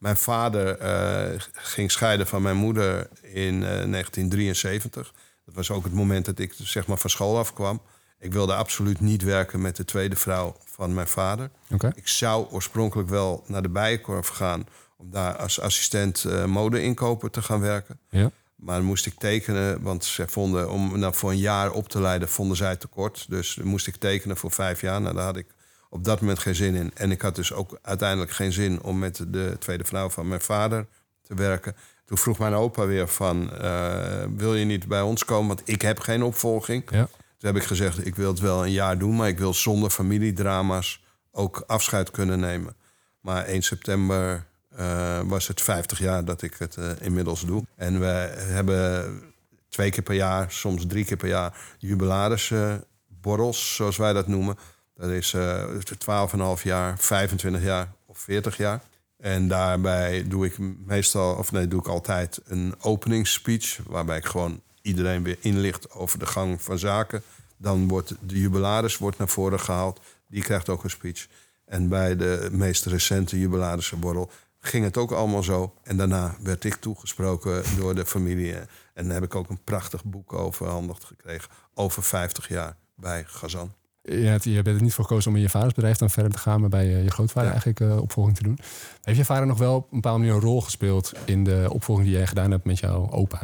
Mijn 0.00 0.16
vader 0.16 0.78
eh, 0.78 1.40
ging 1.52 1.90
scheiden 1.90 2.26
van 2.26 2.42
mijn 2.42 2.56
moeder 2.56 3.08
in 3.22 3.54
eh, 3.54 3.68
1973. 3.68 5.12
Dat 5.44 5.54
was 5.54 5.70
ook 5.70 5.84
het 5.84 5.92
moment 5.92 6.24
dat 6.24 6.38
ik 6.38 6.54
zeg 6.56 6.86
maar, 6.86 6.98
van 6.98 7.10
school 7.10 7.38
afkwam. 7.38 7.82
Ik 8.18 8.32
wilde 8.32 8.54
absoluut 8.54 9.00
niet 9.00 9.22
werken 9.22 9.60
met 9.60 9.76
de 9.76 9.84
tweede 9.84 10.16
vrouw 10.16 10.56
van 10.64 10.94
mijn 10.94 11.08
vader. 11.08 11.50
Ik 11.94 12.08
zou 12.08 12.46
oorspronkelijk 12.50 13.08
wel 13.08 13.44
naar 13.46 13.62
de 13.62 13.68
Bijenkorf 13.68 14.28
gaan... 14.28 14.66
om 14.96 15.10
daar 15.10 15.36
als 15.36 15.60
assistent 15.60 16.24
eh 16.24 16.44
mode-inkoper 16.44 17.30
te 17.30 17.42
gaan 17.42 17.60
werken. 17.60 17.98
Ja. 18.08 18.30
Maar 18.56 18.76
dan 18.76 18.86
moest 18.86 19.06
ik 19.06 19.14
tekenen, 19.18 19.82
want 19.82 20.04
ze 20.04 20.28
vonden 20.28 20.70
om 20.70 20.98
nou, 20.98 21.14
voor 21.14 21.30
een 21.30 21.38
jaar 21.38 21.72
op 21.72 21.88
te 21.88 22.00
leiden, 22.00 22.28
vonden 22.28 22.56
zij 22.56 22.76
tekort. 22.76 23.26
Dus 23.28 23.54
dan 23.54 23.66
moest 23.66 23.86
ik 23.86 23.96
tekenen 23.96 24.36
voor 24.36 24.50
vijf 24.50 24.80
jaar. 24.80 25.00
Nou, 25.00 25.14
daar 25.14 25.24
had 25.24 25.36
ik 25.36 25.46
op 25.90 26.04
dat 26.04 26.20
moment 26.20 26.38
geen 26.38 26.54
zin 26.54 26.74
in. 26.74 26.90
En 26.94 27.10
ik 27.10 27.22
had 27.22 27.34
dus 27.34 27.52
ook 27.52 27.78
uiteindelijk 27.82 28.30
geen 28.30 28.52
zin 28.52 28.82
om 28.82 28.98
met 28.98 29.24
de 29.28 29.56
tweede 29.58 29.84
vrouw 29.84 30.08
van 30.08 30.28
mijn 30.28 30.40
vader 30.40 30.86
te 31.22 31.34
werken. 31.34 31.76
Toen 32.04 32.18
vroeg 32.18 32.38
mijn 32.38 32.54
opa 32.54 32.86
weer 32.86 33.08
van, 33.08 33.56
eh, 33.56 34.24
wil 34.36 34.54
je 34.54 34.64
niet 34.64 34.88
bij 34.88 35.00
ons 35.00 35.24
komen? 35.24 35.48
Want 35.48 35.62
ik 35.64 35.82
heb 35.82 35.98
geen 35.98 36.22
opvolging. 36.22 36.84
Ja. 36.90 37.08
Toen 37.38 37.52
heb 37.52 37.56
ik 37.56 37.68
gezegd, 37.68 38.06
ik 38.06 38.16
wil 38.16 38.28
het 38.28 38.40
wel 38.40 38.64
een 38.64 38.72
jaar 38.72 38.98
doen, 38.98 39.16
maar 39.16 39.28
ik 39.28 39.38
wil 39.38 39.54
zonder 39.54 39.90
familiedrama's 39.90 41.02
ook 41.32 41.64
afscheid 41.66 42.10
kunnen 42.10 42.40
nemen. 42.40 42.76
Maar 43.20 43.44
1 43.44 43.62
september 43.62 44.46
eh, 44.76 45.20
was 45.24 45.48
het 45.48 45.60
50 45.60 45.98
jaar 45.98 46.24
dat 46.24 46.42
ik 46.42 46.54
het 46.58 46.76
eh, 46.76 46.90
inmiddels 47.00 47.46
doe. 47.46 47.64
En 47.76 48.00
we 48.00 48.34
hebben 48.36 49.22
twee 49.68 49.90
keer 49.90 50.02
per 50.02 50.14
jaar, 50.14 50.52
soms 50.52 50.86
drie 50.86 51.04
keer 51.04 51.16
per 51.16 51.28
jaar, 51.28 51.56
jubilarisborrels, 51.78 53.74
zoals 53.74 53.96
wij 53.96 54.12
dat 54.12 54.26
noemen. 54.26 54.56
Dat 55.00 55.10
is 55.10 55.32
eh 55.32 56.56
12,5 56.56 56.62
jaar, 56.62 56.98
25 56.98 57.62
jaar 57.62 57.92
of 58.06 58.18
40 58.18 58.56
jaar. 58.56 58.80
En 59.16 59.48
daarbij 59.48 60.28
doe 60.28 60.46
ik 60.46 60.58
meestal, 60.86 61.34
of 61.34 61.52
nee, 61.52 61.68
doe 61.68 61.80
ik 61.80 61.88
altijd 61.88 62.40
een 62.44 62.74
openingsspeech. 62.80 63.80
Waarbij 63.86 64.16
ik 64.16 64.24
gewoon 64.24 64.60
iedereen 64.82 65.22
weer 65.22 65.36
inlicht 65.40 65.90
over 65.90 66.18
de 66.18 66.26
gang 66.26 66.62
van 66.62 66.78
zaken. 66.78 67.22
Dan 67.56 67.88
wordt 67.88 68.14
de 68.20 68.38
jubilaris 68.40 68.98
wordt 68.98 69.18
naar 69.18 69.28
voren 69.28 69.60
gehaald. 69.60 70.00
Die 70.26 70.42
krijgt 70.42 70.68
ook 70.68 70.84
een 70.84 70.90
speech. 70.90 71.26
En 71.64 71.88
bij 71.88 72.16
de 72.16 72.48
meest 72.52 72.86
recente 72.86 73.38
jubilarissenborrel 73.38 74.30
ging 74.58 74.84
het 74.84 74.96
ook 74.96 75.10
allemaal 75.10 75.42
zo. 75.42 75.74
En 75.82 75.96
daarna 75.96 76.36
werd 76.42 76.64
ik 76.64 76.74
toegesproken 76.74 77.62
door 77.76 77.94
de 77.94 78.06
familie. 78.06 78.54
En 78.94 79.04
dan 79.04 79.10
heb 79.10 79.22
ik 79.22 79.34
ook 79.34 79.48
een 79.48 79.64
prachtig 79.64 80.04
boek 80.04 80.32
overhandigd 80.32 81.04
gekregen. 81.04 81.50
Over 81.74 82.02
50 82.02 82.48
jaar 82.48 82.76
bij 82.94 83.24
Gazan. 83.26 83.72
Je, 84.02 84.12
hebt, 84.26 84.44
je 84.44 84.62
bent 84.62 84.76
er 84.76 84.82
niet 84.82 84.94
voor 84.94 85.04
gekozen 85.04 85.30
om 85.30 85.36
in 85.36 85.42
je 85.42 85.48
vaders 85.48 85.74
bedrijf 85.74 85.96
dan 85.96 86.10
verder 86.10 86.32
te 86.32 86.38
gaan, 86.38 86.60
maar 86.60 86.68
bij 86.68 86.86
eh, 86.94 87.04
je 87.04 87.10
grootvader 87.10 87.52
Ja. 87.52 87.62
eigenlijk 87.62 87.80
eh, 87.80 88.02
opvolging 88.02 88.36
te 88.36 88.42
doen. 88.42 88.58
Heeft 89.02 89.18
je 89.18 89.24
vader 89.24 89.46
nog 89.46 89.58
wel 89.58 89.74
op 89.74 89.82
een 89.82 89.88
bepaalde 90.00 90.18
manier 90.18 90.34
een 90.34 90.40
rol 90.40 90.60
gespeeld 90.60 91.12
in 91.24 91.44
de 91.44 91.66
opvolging 91.72 92.06
die 92.08 92.16
jij 92.16 92.26
gedaan 92.26 92.50
hebt 92.50 92.64
met 92.64 92.78
jouw 92.78 93.10
opa? 93.10 93.38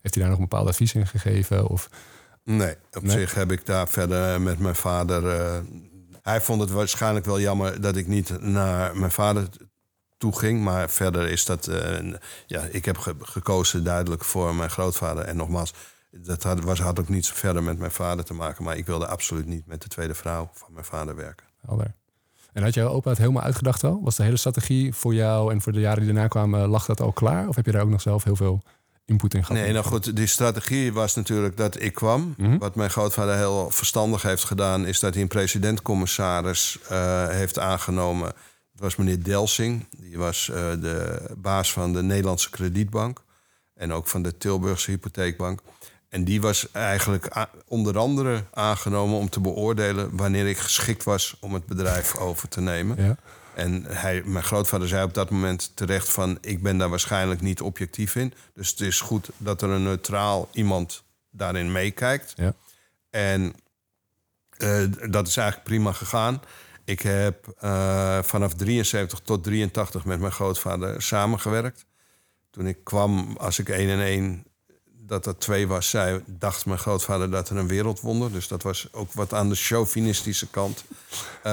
Heeft 0.00 0.14
hij 0.14 0.22
daar 0.22 0.28
nog 0.32 0.38
een 0.42 0.48
bepaald 0.48 0.68
advies 0.68 0.94
in 0.94 1.06
gegeven? 1.06 1.66
Of, 1.68 1.88
Nee, 2.44 2.74
op 2.92 3.02
Nee? 3.02 3.18
zich 3.18 3.34
heb 3.34 3.52
ik 3.52 3.66
daar 3.66 3.88
verder 3.88 4.40
met 4.40 4.58
mijn 4.58 4.74
vader. 4.74 5.28
eh, 5.40 5.58
hij 6.22 6.40
vond 6.40 6.60
het 6.60 6.70
waarschijnlijk 6.70 7.24
wel 7.26 7.40
jammer 7.40 7.80
dat 7.80 7.96
ik 7.96 8.06
niet 8.06 8.40
naar 8.40 8.96
mijn 8.96 9.10
vader 9.10 9.48
toe 10.18 10.38
ging. 10.38 10.62
Maar 10.62 10.90
verder 10.90 11.28
is 11.28 11.44
dat. 11.44 11.70
ja, 12.46 12.62
ik 12.70 12.84
heb 12.84 12.98
ge- 12.98 13.14
gekozen 13.20 13.84
duidelijk 13.84 14.24
voor 14.24 14.54
mijn 14.54 14.70
grootvader. 14.70 15.24
En 15.24 15.36
nogmaals, 15.36 15.74
dat 16.20 16.42
had, 16.42 16.60
was, 16.60 16.80
had 16.80 17.00
ook 17.00 17.08
niets 17.08 17.32
verder 17.32 17.62
met 17.62 17.78
mijn 17.78 17.90
vader 17.90 18.24
te 18.24 18.34
maken. 18.34 18.64
Maar 18.64 18.76
ik 18.76 18.86
wilde 18.86 19.06
absoluut 19.06 19.46
niet 19.46 19.66
met 19.66 19.82
de 19.82 19.88
tweede 19.88 20.14
vrouw 20.14 20.50
van 20.52 20.72
mijn 20.72 20.84
vader 20.84 21.16
werken. 21.16 21.46
helder. 21.66 21.94
En 22.52 22.62
had 22.62 22.74
jouw 22.74 22.88
opa 22.88 23.08
het 23.10 23.18
helemaal 23.18 23.42
uitgedacht 23.42 23.84
al? 23.84 24.00
Was 24.02 24.16
de 24.16 24.22
hele 24.22 24.36
strategie 24.36 24.94
voor 24.94 25.14
jou 25.14 25.52
en 25.52 25.60
voor 25.60 25.72
de 25.72 25.80
jaren 25.80 26.02
die 26.02 26.12
daarna 26.12 26.28
kwamen, 26.28 26.68
lag 26.68 26.86
dat 26.86 27.00
al 27.00 27.12
klaar? 27.12 27.48
Of 27.48 27.56
heb 27.56 27.66
je 27.66 27.72
daar 27.72 27.82
ook 27.82 27.88
nog 27.88 28.00
zelf 28.00 28.24
heel 28.24 28.36
veel 28.36 28.62
input 29.04 29.34
in 29.34 29.44
gehad? 29.44 29.62
Nee, 29.62 29.72
nou 29.72 29.84
goed, 29.84 30.16
die 30.16 30.26
strategie 30.26 30.92
was 30.92 31.14
natuurlijk 31.14 31.56
dat 31.56 31.80
ik 31.80 31.94
kwam. 31.94 32.34
Mhm. 32.36 32.58
Wat 32.58 32.74
mijn 32.74 32.90
grootvader 32.90 33.36
heel 33.36 33.70
verstandig 33.70 34.22
heeft 34.22 34.44
gedaan, 34.44 34.86
is 34.86 35.00
dat 35.00 35.12
hij 35.12 35.22
een 35.22 35.28
president-commissaris 35.28 36.78
eh, 36.88 37.28
heeft 37.28 37.58
aangenomen. 37.58 38.26
Dat 38.72 38.80
was 38.80 38.96
meneer 38.96 39.24
Delsing. 39.24 39.86
Die 39.98 40.18
was 40.18 40.48
eh, 40.48 40.56
de 40.80 41.22
baas 41.36 41.72
van 41.72 41.92
de 41.92 42.02
Nederlandse 42.02 42.50
Kredietbank. 42.50 43.22
En 43.74 43.92
ook 43.92 44.08
van 44.08 44.22
de 44.22 44.38
Tilburgse 44.38 44.90
Hypotheekbank. 44.90 45.60
En 46.12 46.24
die 46.24 46.40
was 46.40 46.70
eigenlijk 46.72 47.46
onder 47.66 47.98
andere 47.98 48.44
aangenomen 48.50 49.18
om 49.18 49.28
te 49.28 49.40
beoordelen 49.40 50.16
wanneer 50.16 50.48
ik 50.48 50.58
geschikt 50.58 51.04
was 51.04 51.36
om 51.40 51.54
het 51.54 51.66
bedrijf 51.66 52.16
over 52.16 52.48
te 52.48 52.60
nemen. 52.60 53.04
Ja. 53.04 53.16
En 53.54 53.84
hij, 53.84 54.22
mijn 54.24 54.44
grootvader 54.44 54.88
zei 54.88 55.04
op 55.04 55.14
dat 55.14 55.30
moment 55.30 55.72
terecht 55.74 56.08
van... 56.08 56.38
ik 56.40 56.62
ben 56.62 56.78
daar 56.78 56.88
waarschijnlijk 56.88 57.40
niet 57.40 57.60
objectief 57.60 58.16
in. 58.16 58.34
Dus 58.54 58.70
het 58.70 58.80
is 58.80 59.00
goed 59.00 59.28
dat 59.36 59.62
er 59.62 59.68
een 59.68 59.82
neutraal 59.82 60.48
iemand 60.52 61.02
daarin 61.30 61.72
meekijkt. 61.72 62.32
Ja. 62.36 62.54
En 63.10 63.54
eh, 64.56 64.82
dat 65.10 65.26
is 65.26 65.36
eigenlijk 65.36 65.68
prima 65.68 65.92
gegaan. 65.92 66.40
Ik 66.84 67.00
heb 67.00 67.54
eh, 67.58 68.22
vanaf 68.22 68.54
73 68.54 69.20
tot 69.20 69.44
83 69.44 70.04
met 70.04 70.20
mijn 70.20 70.32
grootvader 70.32 71.02
samengewerkt. 71.02 71.84
Toen 72.50 72.66
ik 72.66 72.84
kwam, 72.84 73.36
als 73.36 73.58
ik 73.58 73.68
1 73.68 73.88
en 73.88 74.00
1 74.00 74.44
dat 75.12 75.24
dat 75.24 75.40
2 75.40 75.68
was, 75.68 75.90
zei, 75.90 76.22
dacht 76.26 76.66
mijn 76.66 76.78
grootvader 76.78 77.30
dat 77.30 77.48
er 77.48 77.56
een 77.56 77.68
wereldwonder. 77.68 78.32
Dus 78.32 78.48
dat 78.48 78.62
was 78.62 78.88
ook 78.92 79.12
wat 79.12 79.34
aan 79.34 79.48
de 79.48 79.54
chauvinistische 79.54 80.46
kant. 80.46 80.84
Eh, 81.42 81.52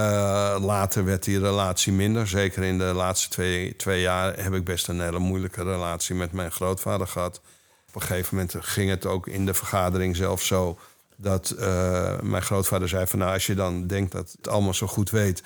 later 0.60 1.06
werd 1.06 1.24
die 1.24 1.40
relatie 1.40 1.94
minder. 1.94 2.28
Zeker 2.28 2.64
in 2.64 2.78
de 2.78 2.84
laatste 2.84 3.30
twee, 3.30 3.76
twee 3.76 4.02
jaar 4.02 4.44
heb 4.44 4.54
ik 4.54 4.64
best 4.64 4.88
een 4.88 5.02
hele 5.02 5.20
moeilijke 5.20 5.64
relatie 5.64 6.16
met 6.16 6.32
mijn 6.32 6.52
grootvader 6.52 7.08
gehad. 7.08 7.42
Op 7.88 7.96
een 7.96 8.02
gegeven 8.02 8.36
moment 8.36 8.56
ging 8.60 8.90
het 8.90 9.06
ook 9.06 9.28
in 9.28 9.46
de 9.46 9.54
vergadering 9.54 10.16
zelf 10.16 10.42
zo 10.42 10.78
dat 11.16 11.50
eh, 11.50 12.20
mijn 12.22 12.44
grootvader 12.44 12.90
zei 12.90 13.08
van 13.08 13.20
nou 13.20 13.34
als 13.34 13.46
je 13.46 13.56
dan 13.56 13.88
denkt 13.88 14.12
dat 14.12 14.32
het 14.38 14.48
allemaal 14.48 14.74
zo 14.74 14.88
goed 14.88 15.10
weet, 15.10 15.44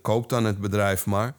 koop 0.00 0.28
dan 0.28 0.44
het 0.44 0.58
bedrijf 0.58 1.06
maar. 1.06 1.34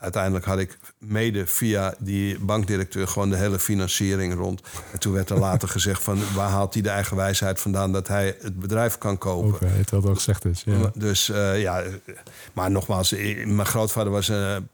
Uiteindelijk 0.00 0.44
had 0.44 0.58
ik 0.58 0.78
mede 0.98 1.46
via 1.46 1.94
die 1.98 2.38
bankdirecteur 2.38 3.08
gewoon 3.08 3.30
de 3.30 3.36
hele 3.36 3.58
financiering 3.58 4.34
rond. 4.34 4.62
En 4.92 4.98
toen 4.98 5.12
werd 5.12 5.30
er 5.30 5.38
later 5.38 5.68
gezegd 5.78 6.02
van 6.02 6.18
waar 6.34 6.48
haalt 6.48 6.74
hij 6.74 6.82
de 6.82 6.88
eigen 6.88 7.16
wijsheid 7.16 7.60
vandaan 7.60 7.92
dat 7.92 8.08
hij 8.08 8.36
het 8.40 8.58
bedrijf 8.58 8.98
kan 8.98 9.18
kopen. 9.18 9.48
Ook, 9.48 9.60
eh, 9.60 9.68
het 9.72 9.90
wel 9.90 10.14
gezegd 10.14 10.44
is. 10.44 10.62
Ja. 10.64 10.90
Dus 10.94 11.30
eh, 11.30 11.60
ja, 11.60 11.82
maar 12.52 12.70
nogmaals, 12.70 13.12
eh, 13.12 13.46
mijn 13.46 13.66
grootvader 13.66 14.12
was 14.12 14.28
een 14.28 14.68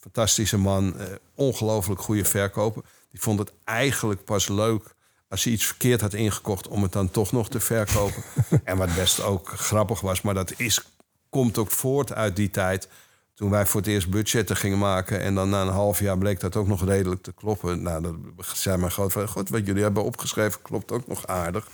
fantastische 0.00 0.58
man, 0.58 0.98
eh, 0.98 1.06
ongelooflijk 1.34 2.00
goede 2.00 2.24
verkoper. 2.24 2.82
Die 3.10 3.20
vond 3.20 3.38
het 3.38 3.52
eigenlijk 3.64 4.24
pas 4.24 4.48
leuk 4.48 4.94
als 5.28 5.44
hij 5.44 5.52
iets 5.52 5.64
verkeerd 5.64 6.00
had 6.00 6.14
ingekocht 6.14 6.68
om 6.68 6.82
het 6.82 6.92
dan 6.92 7.10
toch 7.10 7.32
nog 7.32 7.48
te 7.48 7.60
verkopen. 7.60 8.22
en 8.64 8.76
wat 8.76 8.94
best 8.94 9.22
ook 9.22 9.48
grappig 9.48 10.00
was, 10.00 10.22
maar 10.22 10.34
dat 10.34 10.52
is, 10.56 10.82
komt 11.30 11.58
ook 11.58 11.70
voort 11.70 12.12
uit 12.12 12.36
die 12.36 12.50
tijd. 12.50 12.88
Toen 13.40 13.50
wij 13.50 13.66
voor 13.66 13.80
het 13.80 13.88
eerst 13.90 14.10
budgetten 14.10 14.56
gingen 14.56 14.78
maken 14.78 15.20
en 15.20 15.34
dan 15.34 15.48
na 15.48 15.62
een 15.62 15.68
half 15.68 16.00
jaar 16.00 16.18
bleek 16.18 16.40
dat 16.40 16.56
ook 16.56 16.66
nog 16.66 16.84
redelijk 16.84 17.22
te 17.22 17.32
kloppen. 17.32 17.82
Nou, 17.82 18.02
dat 18.02 18.46
zei 18.54 18.76
mijn 18.76 18.90
grootvader, 18.90 19.28
goed, 19.28 19.48
wat 19.48 19.66
jullie 19.66 19.82
hebben 19.82 20.04
opgeschreven 20.04 20.62
klopt 20.62 20.92
ook 20.92 21.06
nog 21.06 21.26
aardig. 21.26 21.68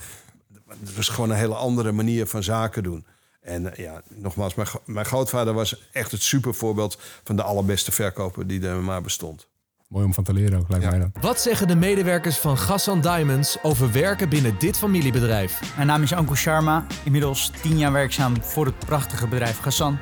Het 0.68 0.96
was 0.96 1.08
gewoon 1.08 1.30
een 1.30 1.36
hele 1.36 1.54
andere 1.54 1.92
manier 1.92 2.26
van 2.26 2.42
zaken 2.42 2.82
doen. 2.82 3.06
En 3.40 3.72
eh, 3.72 3.84
ja, 3.84 4.02
nogmaals, 4.14 4.54
mijn, 4.54 4.68
mijn 4.84 5.06
grootvader 5.06 5.54
was 5.54 5.88
echt 5.92 6.10
het 6.10 6.22
supervoorbeeld 6.22 6.98
van 7.24 7.36
de 7.36 7.42
allerbeste 7.42 7.92
verkoper 7.92 8.46
die 8.46 8.66
er 8.66 8.76
maar 8.82 9.02
bestond. 9.02 9.46
Mooi 9.88 10.04
om 10.04 10.14
van 10.14 10.24
te 10.24 10.32
leren 10.32 10.58
ook, 10.58 10.68
lijkt 10.68 10.84
Ja. 10.84 10.90
mij 10.90 10.98
dan. 10.98 11.12
Wat 11.20 11.40
zeggen 11.40 11.68
de 11.68 11.76
medewerkers 11.76 12.36
van 12.36 12.58
Gassan 12.58 13.00
Diamonds 13.00 13.62
over 13.62 13.92
werken 13.92 14.28
binnen 14.28 14.58
dit 14.58 14.76
familiebedrijf? 14.76 15.60
Mijn 15.76 15.86
naam 15.86 16.02
is 16.02 16.12
Anko 16.12 16.34
Sharma, 16.34 16.86
inmiddels 17.04 17.50
10 17.62 17.78
jaar 17.78 17.92
werkzaam 17.92 18.42
voor 18.42 18.66
het 18.66 18.78
prachtige 18.78 19.28
bedrijf 19.28 19.58
Gassan. 19.58 19.98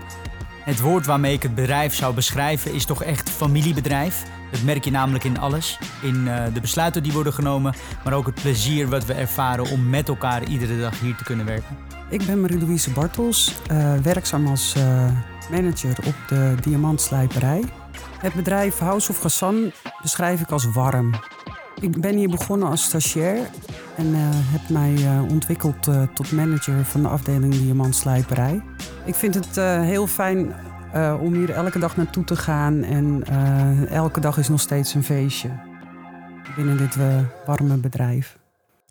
Het 0.64 0.80
woord 0.80 1.06
waarmee 1.06 1.32
ik 1.32 1.42
het 1.42 1.54
bedrijf 1.54 1.94
zou 1.94 2.14
beschrijven 2.14 2.72
is 2.72 2.84
toch 2.84 3.02
echt 3.02 3.30
familiebedrijf. 3.30 4.22
Dat 4.50 4.62
merk 4.62 4.84
je 4.84 4.90
namelijk 4.90 5.24
in 5.24 5.38
alles. 5.38 5.78
In 6.02 6.28
eh, 6.28 6.44
de 6.54 6.60
besluiten 6.60 7.02
die 7.02 7.12
worden 7.12 7.32
genomen, 7.32 7.74
maar 8.04 8.12
ook 8.12 8.26
het 8.26 8.34
plezier 8.34 8.88
wat 8.88 9.04
we 9.04 9.12
ervaren 9.12 9.70
om 9.70 9.90
met 9.90 10.08
elkaar 10.08 10.44
iedere 10.44 10.80
dag 10.80 11.00
hier 11.00 11.16
te 11.16 11.24
kunnen 11.24 11.46
werken. 11.46 11.76
Ik 12.10 12.26
ben 12.26 12.40
Marie-Louise 12.40 12.90
Bartels, 12.90 13.54
eh, 13.66 13.94
werkzaam 13.94 14.46
als 14.46 14.74
eh, 14.76 15.10
manager 15.50 15.96
op 16.06 16.14
de 16.28 16.54
diamantslijperij. 16.60 17.64
Het 18.18 18.34
bedrijf 18.34 18.78
House 18.78 19.10
of 19.10 19.18
Gassan 19.18 19.72
beschrijf 20.02 20.40
ik 20.40 20.50
als 20.50 20.72
warm. 20.72 21.14
Ik 21.80 22.00
ben 22.00 22.16
hier 22.16 22.28
begonnen 22.28 22.68
als 22.68 22.82
stagiair 22.82 23.50
en 23.96 24.14
heb 24.50 24.68
mij 24.68 25.18
ontwikkeld 25.28 25.88
tot 26.14 26.32
manager 26.32 26.84
van 26.84 27.02
de 27.02 27.08
afdeling 27.08 27.54
Diamantslijperij. 27.54 28.62
Ik 29.04 29.14
vind 29.14 29.34
het 29.34 29.56
eh, 29.56 29.80
heel 29.80 30.06
fijn 30.06 30.54
eh, 30.92 31.18
om 31.20 31.34
hier 31.34 31.50
elke 31.50 31.78
dag 31.78 31.96
naartoe 31.96 32.24
te 32.24 32.36
gaan 32.36 32.82
en 32.82 33.22
eh, 33.26 33.90
elke 33.90 34.20
dag 34.20 34.38
is 34.38 34.48
nog 34.48 34.60
steeds 34.60 34.94
een 34.94 35.04
feestje 35.04 35.50
binnen 36.56 36.76
dit 36.76 36.96
warme 37.46 37.76
bedrijf. 37.76 38.38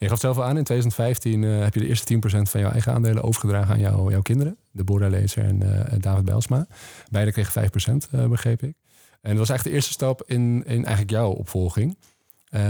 Je 0.04 0.10
gaf 0.10 0.20
zelf 0.20 0.38
al 0.38 0.44
aan, 0.44 0.58
in 0.58 0.64
2015 0.64 1.44
eh, 1.44 1.60
heb 1.64 1.74
je 1.74 1.80
de 1.80 1.88
eerste 1.88 2.16
10% 2.16 2.20
van 2.42 2.62
jouw 2.62 2.72
eigen 2.72 2.94
aandelen 2.94 3.24
overgedragen 3.24 3.74
aan 3.74 3.80
jouw, 3.80 4.10
jouw 4.12 4.22
kinderen. 4.22 4.58
Deborah 4.72 5.10
Lezer 5.10 5.46
en 5.46 5.60
David 6.00 6.26
Bijlsma. 6.26 6.68
Beide 7.10 7.32
kregen 7.32 7.52
5%, 7.52 8.10
eh, 8.12 8.28
begreep 8.28 8.64
ik. 8.64 8.76
En 9.22 9.30
dat 9.30 9.38
was 9.38 9.50
eigenlijk 9.50 9.64
de 9.64 9.72
eerste 9.72 9.92
stap 9.92 10.24
in, 10.26 10.64
in 10.66 10.86
eigenlijk 10.86 11.10
jouw 11.10 11.30
opvolging. 11.30 11.98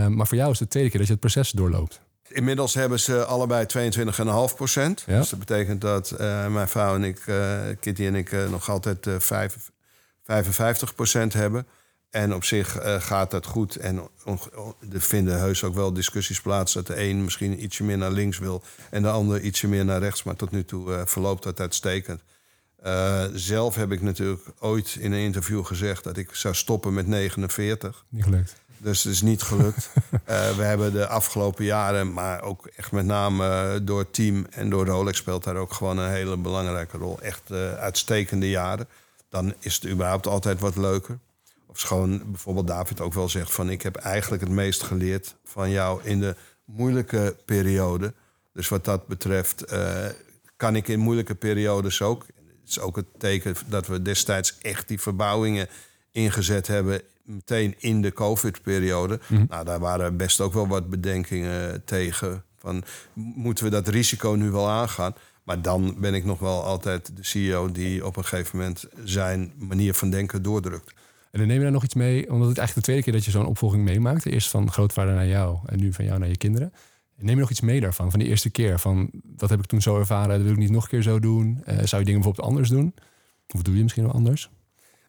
Maar 0.10 0.28
voor 0.28 0.38
jou 0.38 0.52
is 0.52 0.60
het 0.60 0.68
de 0.68 0.74
tweede 0.74 0.90
keer 0.90 1.00
dat 1.00 1.08
je 1.08 1.14
het 1.14 1.22
proces 1.22 1.52
doorloopt. 1.52 2.02
Inmiddels 2.30 2.74
hebben 2.74 3.00
ze 3.00 3.26
allebei 3.26 3.66
22,5 3.66 4.56
procent. 4.56 5.04
Ja. 5.06 5.18
Dus 5.18 5.30
dat 5.30 5.40
betekent 5.40 5.82
dat 5.82 6.12
eh, 6.12 6.48
mijn 6.48 6.68
vrouw 6.68 6.96
en 6.96 7.04
ik, 7.04 7.20
eh, 7.28 7.60
Kitty 7.80 8.06
en 8.06 8.16
ik, 8.16 8.32
eh, 8.32 8.50
nog 8.50 8.70
altijd 8.70 9.08
eh, 9.08 9.20
vijf- 9.20 9.72
55 10.24 10.96
procent 10.96 11.34
hebben. 11.34 11.68
En 12.10 12.34
op 12.34 12.44
zich 12.44 12.78
gaat 13.00 13.32
dat 13.32 13.46
goed. 13.46 13.76
En 13.76 14.10
er 14.92 15.02
vinden 15.02 15.40
heus 15.40 15.64
ook 15.64 15.76
wel 15.76 15.94
discussies 15.94 16.42
plaats... 16.42 16.74
dat 16.74 16.88
de 16.88 17.00
een 17.04 17.24
misschien 17.24 17.64
ietsje 17.64 17.84
meer 17.84 17.98
naar 17.98 18.12
links 18.12 18.38
wil... 18.38 18.64
en 18.90 19.02
de 19.02 19.10
ander 19.10 19.42
ietsje 19.42 19.68
meer 19.68 19.86
naar 19.86 20.00
rechts. 20.00 20.24
Maar 20.24 20.36
tot 20.36 20.52
nu 20.52 20.66
toe 20.66 21.04
verloopt 21.06 21.44
dat 21.44 21.60
uitstekend. 21.60 22.22
Zelf 23.34 23.76
heb 23.76 23.92
ik 23.92 24.02
natuurlijk 24.02 24.42
ooit 24.60 24.96
in 25.00 25.12
een 25.12 25.20
interview 25.20 25.66
gezegd... 25.66 26.04
dat 26.04 26.18
ik 26.18 26.36
zou 26.36 26.56
stoppen 26.56 26.94
met 26.94 27.08
49. 27.08 28.06
Niet 28.10 28.24
gelukt. 28.24 28.56
Dus 28.84 29.04
het 29.04 29.14
is 29.14 29.22
niet 29.22 29.42
gelukt. 29.42 29.90
Eh, 30.24 30.56
we 30.56 30.64
hebben 30.64 30.94
de 30.94 31.08
afgelopen 31.08 31.66
jaren, 31.66 32.14
maar 32.14 32.42
ook 32.42 32.66
echt 32.76 32.92
met 32.92 33.06
name 33.06 33.48
eh, 33.48 33.80
door 33.82 34.00
het 34.00 34.14
team 34.14 34.46
en 34.50 34.70
door 34.70 34.86
Rolex 34.86 35.18
speelt 35.18 35.44
daar 35.44 35.56
ook 35.56 35.74
gewoon 35.74 35.98
een 35.98 36.10
hele 36.10 36.38
belangrijke 36.38 36.98
rol. 36.98 37.20
Echt 37.22 37.52
eh, 37.52 37.74
uitstekende 37.74 38.50
jaren. 38.50 38.88
Dan 39.30 39.54
is 39.60 39.76
het 39.76 39.88
überhaupt 39.88 40.28
altijd 40.28 40.60
wat 40.60 40.76
leuker. 40.76 41.20
Of 41.68 41.80
schoon 41.80 42.22
bijvoorbeeld 42.26 42.68
David 42.68 43.02
ook 43.02 43.14
wel 43.14 43.30
zegt 43.30 43.52
van 43.52 43.70
ik 43.70 43.82
heb 43.82 43.96
eigenlijk 43.96 44.44
het 44.44 44.52
meest 44.52 44.84
geleerd 44.84 45.36
van 45.44 45.70
jou 45.70 46.04
in 46.04 46.20
de 46.20 46.36
moeilijke 46.66 47.36
periode. 47.46 48.14
Dus 48.54 48.68
wat 48.68 48.86
dat 48.86 49.08
betreft 49.08 49.66
kan 50.58 50.76
ik 50.76 50.88
in 50.88 51.00
moeilijke 51.00 51.36
periodes 51.36 52.02
ook. 52.02 52.26
Het 52.36 52.70
is 52.70 52.80
ook 52.80 52.96
het 52.96 53.08
teken 53.18 53.56
dat 53.68 53.88
we 53.88 54.02
destijds 54.02 54.58
echt 54.58 54.88
die 54.88 55.02
verbouwingen 55.02 55.68
ingezet 56.12 56.68
hebben. 56.68 57.02
Meteen 57.24 57.76
in 57.78 58.02
de 58.02 58.14
COVID-periode. 58.14 59.20
Nou, 59.50 59.66
daar 59.66 59.80
waren 59.80 60.18
best 60.18 60.42
ook 60.42 60.54
wel 60.54 60.68
wat 60.68 60.90
bedenkingen 60.90 61.84
tegen. 61.86 62.44
Van, 62.58 62.84
moeten 63.14 63.64
we 63.64 63.70
dat 63.70 63.88
risico 63.88 64.32
nu 64.32 64.50
wel 64.50 64.70
aangaan? 64.70 65.14
Maar 65.44 65.62
dan 65.62 65.96
ben 66.00 66.14
ik 66.14 66.26
nog 66.26 66.40
wel 66.40 66.64
altijd 66.64 67.16
de 67.16 67.24
CEO 67.24 67.72
die 67.72 68.06
op 68.06 68.18
een 68.18 68.26
gegeven 68.26 68.58
moment 68.58 68.86
zijn 69.04 69.54
manier 69.58 69.94
van 69.94 70.10
denken 70.10 70.42
doordrukt. 70.42 70.94
En 71.32 71.40
dan 71.40 71.48
neem 71.48 71.58
je 71.58 71.64
daar 71.64 71.72
nog 71.72 71.84
iets 71.84 71.94
mee, 71.94 72.32
omdat 72.32 72.48
het 72.48 72.58
eigenlijk 72.58 72.76
de 72.76 72.82
tweede 72.82 73.04
keer 73.04 73.14
dat 73.14 73.26
je 73.26 73.32
zo'n 73.32 73.46
opvolging 73.46 73.84
meemaakt. 73.84 74.26
Eerst 74.26 74.50
van 74.50 74.72
grootvader 74.72 75.14
naar 75.14 75.28
jou 75.28 75.58
en 75.66 75.80
nu 75.80 75.94
van 75.94 76.06
jou 76.06 76.20
naar 76.20 76.30
je 76.30 76.38
kinderen. 76.38 76.74
Neem 77.18 77.36
je 77.36 77.42
nog 77.42 77.50
iets 77.50 77.62
mee 77.62 77.82
daarvan, 77.82 78.12
van 78.12 78.20
die 78.20 78.30
eerste 78.30 78.50
keer? 78.50 78.80
Van, 78.80 79.10
dat 79.24 79.50
heb 79.50 79.60
ik 79.60 79.66
toen 79.66 79.82
zo 79.82 80.00
ervaren, 80.00 80.30
dat 80.30 80.42
wil 80.42 80.52
ik 80.52 80.58
niet 80.58 80.72
nog 80.72 80.84
een 80.84 80.90
keer 80.90 81.02
zo 81.02 81.20
doen. 81.20 81.62
Eh, 81.66 81.76
zou 81.76 82.02
je 82.02 82.08
dingen 82.08 82.22
bijvoorbeeld 82.22 82.48
anders 82.48 82.70
doen? 82.70 82.94
Of 83.54 83.62
doe 83.62 83.76
je 83.76 83.82
misschien 83.82 84.04
wel 84.04 84.14
anders? 84.14 84.50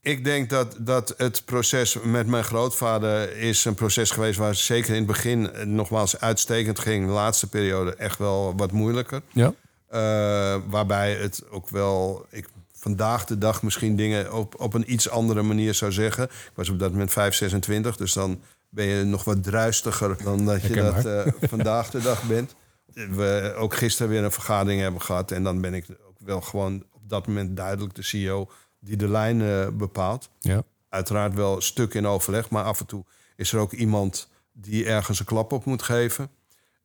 Ik 0.04 0.24
denk 0.24 0.50
dat, 0.50 0.76
dat 0.78 1.14
het 1.16 1.42
proces 1.44 1.98
met 2.02 2.26
mijn 2.26 2.44
grootvader 2.44 3.36
is 3.36 3.64
een 3.64 3.74
proces 3.74 4.10
geweest 4.10 4.38
waar 4.38 4.54
zeker 4.54 4.90
in 4.90 4.96
het 4.96 5.06
begin 5.06 5.50
nogmaals 5.64 6.20
uitstekend 6.20 6.78
ging. 6.78 7.06
De 7.06 7.12
laatste 7.12 7.48
periode 7.48 7.94
echt 7.94 8.18
wel 8.18 8.56
wat 8.56 8.72
moeilijker. 8.72 9.22
Ja. 9.32 9.54
Eh, 9.88 10.60
waarbij 10.66 11.14
het 11.14 11.42
ook 11.50 11.68
wel, 11.68 12.26
ik 12.30 12.48
vandaag 12.72 13.24
de 13.24 13.38
dag 13.38 13.62
misschien 13.62 13.96
dingen 13.96 14.32
op, 14.32 14.60
op 14.60 14.74
een 14.74 14.92
iets 14.92 15.08
andere 15.08 15.42
manier 15.42 15.74
zou 15.74 15.92
zeggen. 15.92 16.24
Ik 16.24 16.52
was 16.54 16.68
op 16.68 16.78
dat 16.78 16.90
moment 16.90 17.12
5, 17.12 17.34
26, 17.34 17.96
dus 17.96 18.12
dan 18.12 18.40
ben 18.68 18.84
je 18.84 19.04
nog 19.04 19.24
wat 19.24 19.42
druistiger 19.42 20.16
dan 20.22 20.44
dat 20.44 20.62
je 20.62 20.74
dat 20.74 21.04
eh, 21.04 21.32
vandaag 21.40 21.90
de 21.90 22.00
dag 22.00 22.22
bent. 22.22 22.54
We 22.94 23.54
ook 23.56 23.74
gisteren 23.74 24.10
weer 24.10 24.24
een 24.24 24.32
vergadering 24.32 24.80
hebben 24.80 25.02
gehad 25.02 25.30
en 25.30 25.42
dan 25.42 25.60
ben 25.60 25.74
ik 25.74 25.86
ook 26.08 26.16
wel 26.18 26.40
gewoon 26.40 26.84
op 26.92 27.08
dat 27.08 27.26
moment 27.26 27.56
duidelijk 27.56 27.94
de 27.94 28.02
CEO 28.02 28.50
die 28.84 28.96
de 28.96 29.08
lijn 29.08 29.42
eh, 29.42 29.68
bepaalt. 29.68 30.30
Ja. 30.40 30.62
Uiteraard 30.88 31.34
wel 31.34 31.56
een 31.56 31.62
stuk 31.62 31.94
in 31.94 32.06
overleg, 32.06 32.50
maar 32.50 32.64
af 32.64 32.80
en 32.80 32.86
toe 32.86 33.04
is 33.36 33.52
er 33.52 33.58
ook 33.58 33.72
iemand 33.72 34.28
die 34.52 34.84
ergens 34.84 35.18
een 35.18 35.24
klap 35.24 35.52
op 35.52 35.64
moet 35.64 35.82
geven. 35.82 36.30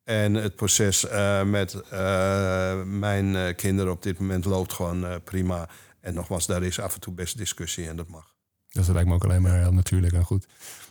En 0.03 0.33
het 0.33 0.55
proces 0.55 1.07
eh, 1.07 1.43
met 1.43 1.73
eh, 1.73 2.83
mijn 2.83 3.55
kinderen 3.55 3.91
op 3.91 4.03
dit 4.03 4.19
moment 4.19 4.45
loopt 4.45 4.73
gewoon 4.73 5.21
prima. 5.23 5.69
En 6.01 6.13
nogmaals, 6.13 6.45
daar 6.45 6.63
is 6.63 6.79
af 6.79 6.93
en 6.93 6.99
toe 6.99 7.13
best 7.13 7.37
discussie 7.37 7.87
en 7.87 7.95
dat 7.95 8.07
mag. 8.07 8.33
Dat 8.69 8.87
lijkt 8.87 9.07
me 9.07 9.13
ook 9.13 9.23
alleen 9.23 9.41
maar 9.41 9.59
heel 9.59 9.73
natuurlijk 9.73 10.13
en 10.13 10.23
goed. 10.23 10.47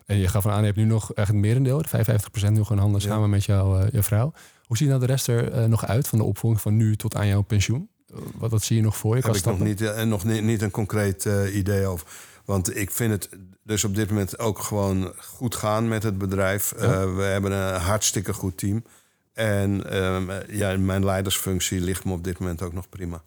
En 0.07 0.16
je 0.16 0.29
gaf 0.29 0.47
aan, 0.47 0.59
je 0.59 0.64
hebt 0.64 0.77
nu 0.77 0.85
nog 0.85 1.12
echt 1.12 1.29
het 1.29 1.37
merendeel, 1.37 1.83
de 1.83 1.88
55% 1.88 2.53
nu 2.53 2.62
gewoon 2.62 2.79
handen 2.79 3.01
Ja. 3.01 3.07
samen 3.07 3.31
met 3.31 3.44
jouw 3.44 3.87
je 3.92 4.03
vrouw. 4.03 4.33
Hoe 4.64 4.77
ziet 4.77 4.88
nou 4.88 5.01
de 5.01 5.07
rest 5.07 5.29
er 5.29 5.68
nog 5.68 5.87
uit 5.87 6.09
van 6.09 6.18
de 6.18 6.25
opvolging 6.25 6.61
van 6.62 6.77
nu 6.77 6.97
tot 6.97 7.16
aan 7.16 7.27
jouw 7.27 7.42
pensioen? 7.42 7.90
Wat, 8.35 8.51
wat 8.51 8.62
zie 8.62 8.77
je 8.77 8.83
nog 8.83 8.97
voor 8.97 9.16
je? 9.16 9.23
Heb 9.23 9.35
ik 9.35 9.44
nog 9.44 9.59
niet, 9.59 9.81
eh, 9.81 10.03
nog 10.03 10.25
niet, 10.25 10.42
niet 10.42 10.62
een 10.62 10.71
concreet 10.71 11.27
eh, 11.27 11.57
idee 11.57 11.87
over. 11.87 12.07
Want 12.44 12.77
ik 12.77 12.90
vind 12.90 13.12
het 13.12 13.29
dus 13.62 13.85
op 13.85 13.94
dit 13.94 14.09
moment 14.09 14.38
ook 14.38 14.59
gewoon 14.59 15.12
goed 15.18 15.55
gaan 15.55 15.88
met 15.88 16.03
het 16.03 16.18
bedrijf. 16.18 16.73
Eh, 16.73 17.16
we 17.16 17.23
hebben 17.23 17.53
een 17.53 17.81
hartstikke 17.81 18.33
goed 18.33 18.57
team. 18.57 18.85
En 19.33 19.90
ehm, 19.90 20.31
ja, 20.49 20.77
mijn 20.77 21.05
leidersfunctie 21.05 21.81
ligt 21.81 22.05
me 22.05 22.12
op 22.12 22.25
dit 22.25 22.38
moment 22.38 22.62
ook 22.62 22.73
nog 22.73 22.88
prima. 22.88 23.23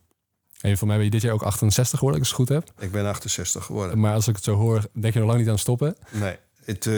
En 0.61 0.77
voor 0.77 0.87
mij 0.87 0.95
ben 0.95 1.05
je 1.05 1.11
dit 1.11 1.21
jaar 1.21 1.33
ook 1.33 1.41
68 1.41 1.99
geworden, 1.99 2.21
als 2.21 2.31
ik 2.31 2.37
het 2.37 2.47
goed 2.47 2.57
heb. 2.57 2.83
Ik 2.85 2.91
ben 2.91 3.05
68 3.05 3.65
geworden. 3.65 3.99
Maar 3.99 4.13
als 4.13 4.27
ik 4.27 4.35
het 4.35 4.43
zo 4.43 4.55
hoor, 4.55 4.85
denk 4.93 5.13
je 5.13 5.19
nog 5.19 5.27
lang 5.27 5.39
niet 5.39 5.49
aan 5.49 5.57
stoppen. 5.57 5.95
Nee. 6.11 6.35
Het, 6.65 6.89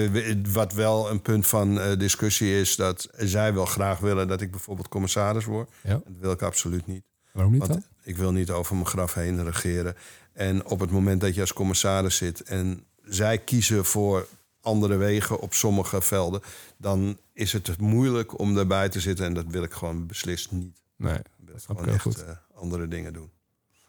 wat 0.52 0.74
wel 0.74 1.10
een 1.10 1.22
punt 1.22 1.48
van 1.48 1.98
discussie 1.98 2.60
is 2.60 2.76
dat 2.76 3.10
zij 3.18 3.54
wel 3.54 3.66
graag 3.66 4.00
willen 4.00 4.28
dat 4.28 4.42
ik 4.42 4.52
bijvoorbeeld 4.52 4.88
commissaris 4.88 5.46
word. 5.46 5.70
Ja. 5.84 5.90
Dat 5.94 6.14
wil 6.20 6.32
ik 6.32 6.42
absoluut 6.42 6.88
niet. 6.88 7.04
Waarom 7.34 7.52
niet 7.52 7.62
Want 7.62 7.74
dan? 7.74 7.84
ik 8.04 8.18
wil 8.18 8.32
niet 8.32 8.50
over 8.50 8.76
mijn 8.76 8.88
graf 8.88 9.14
heen 9.14 9.44
regeren. 9.44 9.96
En 10.34 10.66
op 10.66 10.80
het 10.80 10.92
moment 10.92 11.22
dat 11.22 11.36
je 11.36 11.42
als 11.42 11.54
commissaris 11.54 12.16
zit 12.18 12.42
en 12.42 12.84
zij 13.04 13.38
kiezen 13.38 13.86
voor 13.86 14.28
andere 14.62 14.96
wegen 14.96 15.40
op 15.40 15.54
sommige 15.54 16.02
velden, 16.02 16.42
dan 16.78 17.18
is 17.34 17.54
het 17.54 17.78
moeilijk 17.82 18.40
om 18.40 18.54
daarbij 18.56 18.90
te 18.90 19.00
zitten. 19.00 19.26
En 19.26 19.34
dat 19.34 19.46
wil 19.48 19.64
ik 19.64 19.74
gewoon 19.74 20.08
beslist 20.08 20.52
niet. 20.52 20.82
Nee, 20.96 21.18
wil 21.46 21.60
snap 21.60 21.80
ik 21.80 21.86
heel 21.86 21.94
echt 21.94 22.02
goed. 22.04 22.24
eh, 22.24 22.30
andere 22.56 22.88
dingen 22.88 23.14
doen. 23.14 23.32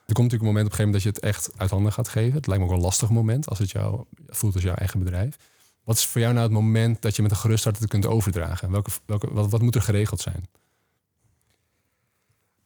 Er 0.07 0.15
komt 0.15 0.33
natuurlijk 0.33 0.43
een 0.43 0.47
moment 0.47 0.67
op 0.67 0.73
een 0.73 0.77
gegeven 0.79 0.85
moment 0.85 1.05
dat 1.05 1.23
je 1.23 1.29
het 1.29 1.37
echt 1.37 1.61
uit 1.61 1.71
handen 1.71 1.93
gaat 1.93 2.09
geven. 2.09 2.35
Het 2.35 2.47
lijkt 2.47 2.63
me 2.63 2.69
ook 2.69 2.75
wel 2.75 2.83
een 2.83 2.91
lastig 2.91 3.11
moment 3.11 3.49
als 3.49 3.59
het 3.59 3.71
jou 3.71 4.05
voelt 4.27 4.55
als 4.55 4.63
jouw 4.63 4.75
eigen 4.75 4.99
bedrijf. 4.99 5.37
Wat 5.85 5.97
is 5.97 6.07
voor 6.07 6.21
jou 6.21 6.33
nou 6.33 6.45
het 6.45 6.55
moment 6.55 7.03
dat 7.03 7.17
je 7.17 7.23
met 7.23 7.31
een 7.31 7.37
gerust 7.37 7.65
hart 7.65 7.79
het 7.79 7.89
kunt 7.89 8.07
overdragen? 8.07 8.71
Welke, 8.71 8.91
welke, 9.07 9.33
wat, 9.35 9.51
wat 9.51 9.63
moet 9.63 9.75
er 9.75 9.83
geregeld 9.83 10.21
zijn? 10.21 10.45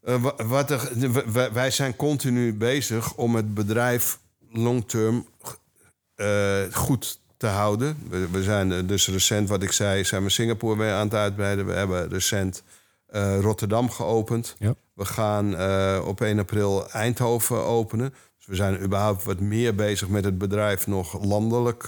Eh, 0.09 0.23
wa- 0.23 0.47
wat 0.47 0.71
er, 0.71 0.91
wij 1.53 1.71
zijn 1.71 1.97
continu 1.97 2.55
bezig 2.55 3.15
om 3.15 3.35
het 3.35 3.55
bedrijf 3.55 4.19
long-term 4.51 5.27
eh, 6.15 6.63
goed 6.73 7.21
te 7.37 7.47
houden. 7.47 7.97
We, 8.11 8.29
we 8.31 8.43
zijn 8.43 8.73
eh, 8.73 8.79
dus 8.87 9.09
recent, 9.09 9.49
wat 9.49 9.63
ik 9.63 9.73
zei, 9.73 10.05
zijn 10.05 10.23
we 10.23 10.29
Singapore 10.31 10.77
weer 10.79 10.93
aan 10.93 11.05
het 11.07 11.15
uitbreiden. 11.15 11.67
We 11.67 11.73
hebben 11.73 12.09
recent 12.09 12.63
Rotterdam 13.41 13.91
geopend. 13.91 14.55
Ja. 14.59 14.75
We 14.95 15.05
gaan 15.05 15.47
op 16.05 16.21
1 16.21 16.39
april 16.39 16.91
Eindhoven 16.91 17.65
openen. 17.65 18.15
Dus 18.37 18.47
we 18.47 18.55
zijn 18.55 18.83
überhaupt 18.83 19.25
wat 19.25 19.41
meer 19.41 19.75
bezig 19.75 20.09
met 20.09 20.25
het 20.25 20.39
bedrijf 20.39 20.87
nog 20.87 21.25
landelijk 21.25 21.83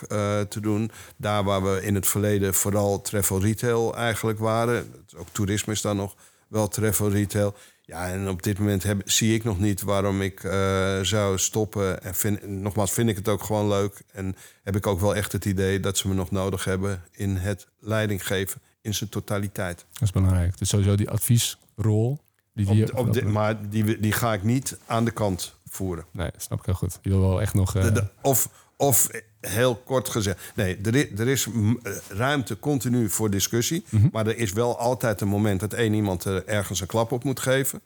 te 0.48 0.60
doen. 0.60 0.90
Daar 1.16 1.44
waar 1.44 1.62
we 1.62 1.82
in 1.82 1.94
het 1.94 2.06
verleden 2.06 2.54
vooral 2.54 3.00
travel 3.00 3.40
retail 3.40 3.96
eigenlijk 3.96 4.38
waren. 4.38 4.94
Ook 5.16 5.28
toerisme 5.32 5.72
is 5.72 5.80
dan 5.80 5.96
nog 5.96 6.14
wel 6.50 6.68
travel 6.68 7.10
retail. 7.10 7.54
Ja, 7.82 8.08
en 8.08 8.28
op 8.28 8.42
dit 8.42 8.58
moment 8.58 8.82
heb, 8.82 9.00
zie 9.10 9.34
ik 9.34 9.44
nog 9.44 9.58
niet 9.58 9.82
waarom 9.82 10.22
ik 10.22 10.44
eh, 10.44 11.00
zou 11.00 11.38
stoppen. 11.38 12.02
En 12.02 12.14
vind, 12.14 12.46
nogmaals, 12.46 12.92
vind 12.92 13.08
ik 13.08 13.16
het 13.16 13.28
ook 13.28 13.42
gewoon 13.42 13.68
leuk. 13.68 14.02
En 14.12 14.36
heb 14.62 14.76
ik 14.76 14.86
ook 14.86 15.00
wel 15.00 15.14
echt 15.14 15.32
het 15.32 15.44
idee 15.44 15.80
dat 15.80 15.98
ze 15.98 16.08
me 16.08 16.14
nog 16.14 16.30
nodig 16.30 16.64
hebben 16.64 17.02
in 17.12 17.36
het 17.36 17.66
leiding 17.78 18.26
geven 18.26 18.60
in 18.80 18.94
zijn 18.94 19.10
totaliteit. 19.10 19.86
Dat 19.92 20.02
is 20.02 20.10
belangrijk. 20.10 20.58
Dus 20.58 20.68
sowieso 20.68 20.94
die 20.94 21.10
adviesrol. 21.10 22.18
Die, 22.54 22.66
die 22.66 22.96
Op, 22.96 23.22
maar 23.22 23.68
die, 23.70 24.00
die 24.00 24.12
ga 24.12 24.32
ik 24.32 24.42
niet 24.42 24.78
aan 24.86 25.04
de 25.04 25.10
kant 25.10 25.54
voeren. 25.66 26.04
Nee, 26.12 26.30
snap 26.36 26.58
ik 26.58 26.64
heel 26.66 26.74
goed. 26.74 26.98
Je 27.02 27.08
wil 27.10 27.20
wel 27.20 27.40
echt 27.40 27.54
nog... 27.54 27.76
eh, 27.76 27.82
De- 27.82 27.92
de- 27.92 28.08
of, 28.22 28.48
of 28.76 29.08
heel 29.40 29.76
kort 29.76 30.08
gezegd. 30.08 30.38
Nee, 30.54 30.78
er 30.84 30.94
is, 30.94 31.06
er 31.20 31.28
is 31.28 31.46
eh, 31.82 31.92
ruimte 32.08 32.58
continu 32.58 33.08
voor 33.10 33.30
discussie. 33.30 33.84
Mhm. 33.88 34.08
Maar 34.12 34.26
er 34.26 34.36
is 34.38 34.52
wel 34.52 34.78
altijd 34.78 35.20
een 35.20 35.28
moment 35.28 35.60
dat 35.60 35.72
één 35.72 35.94
iemand 35.94 36.24
er 36.24 36.46
ergens 36.46 36.80
een 36.80 36.86
klap 36.86 37.12
op 37.12 37.24
moet 37.24 37.40
geven. 37.40 37.80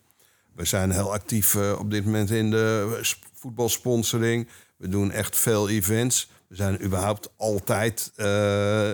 We 0.55 0.65
zijn 0.65 0.91
heel 0.91 1.13
actief 1.13 1.55
eh, 1.55 1.77
op 1.79 1.91
dit 1.91 2.05
moment 2.05 2.31
in 2.31 2.51
de 2.51 2.99
sp- 3.03 3.25
voetbalsponsoring. 3.35 4.49
We 4.77 4.89
doen 4.89 5.11
echt 5.11 5.37
veel 5.37 5.69
events. 5.69 6.31
We 6.49 6.57
zijn 6.57 6.83
überhaupt 6.85 7.29
altijd 7.37 8.13
eh, 8.17 8.91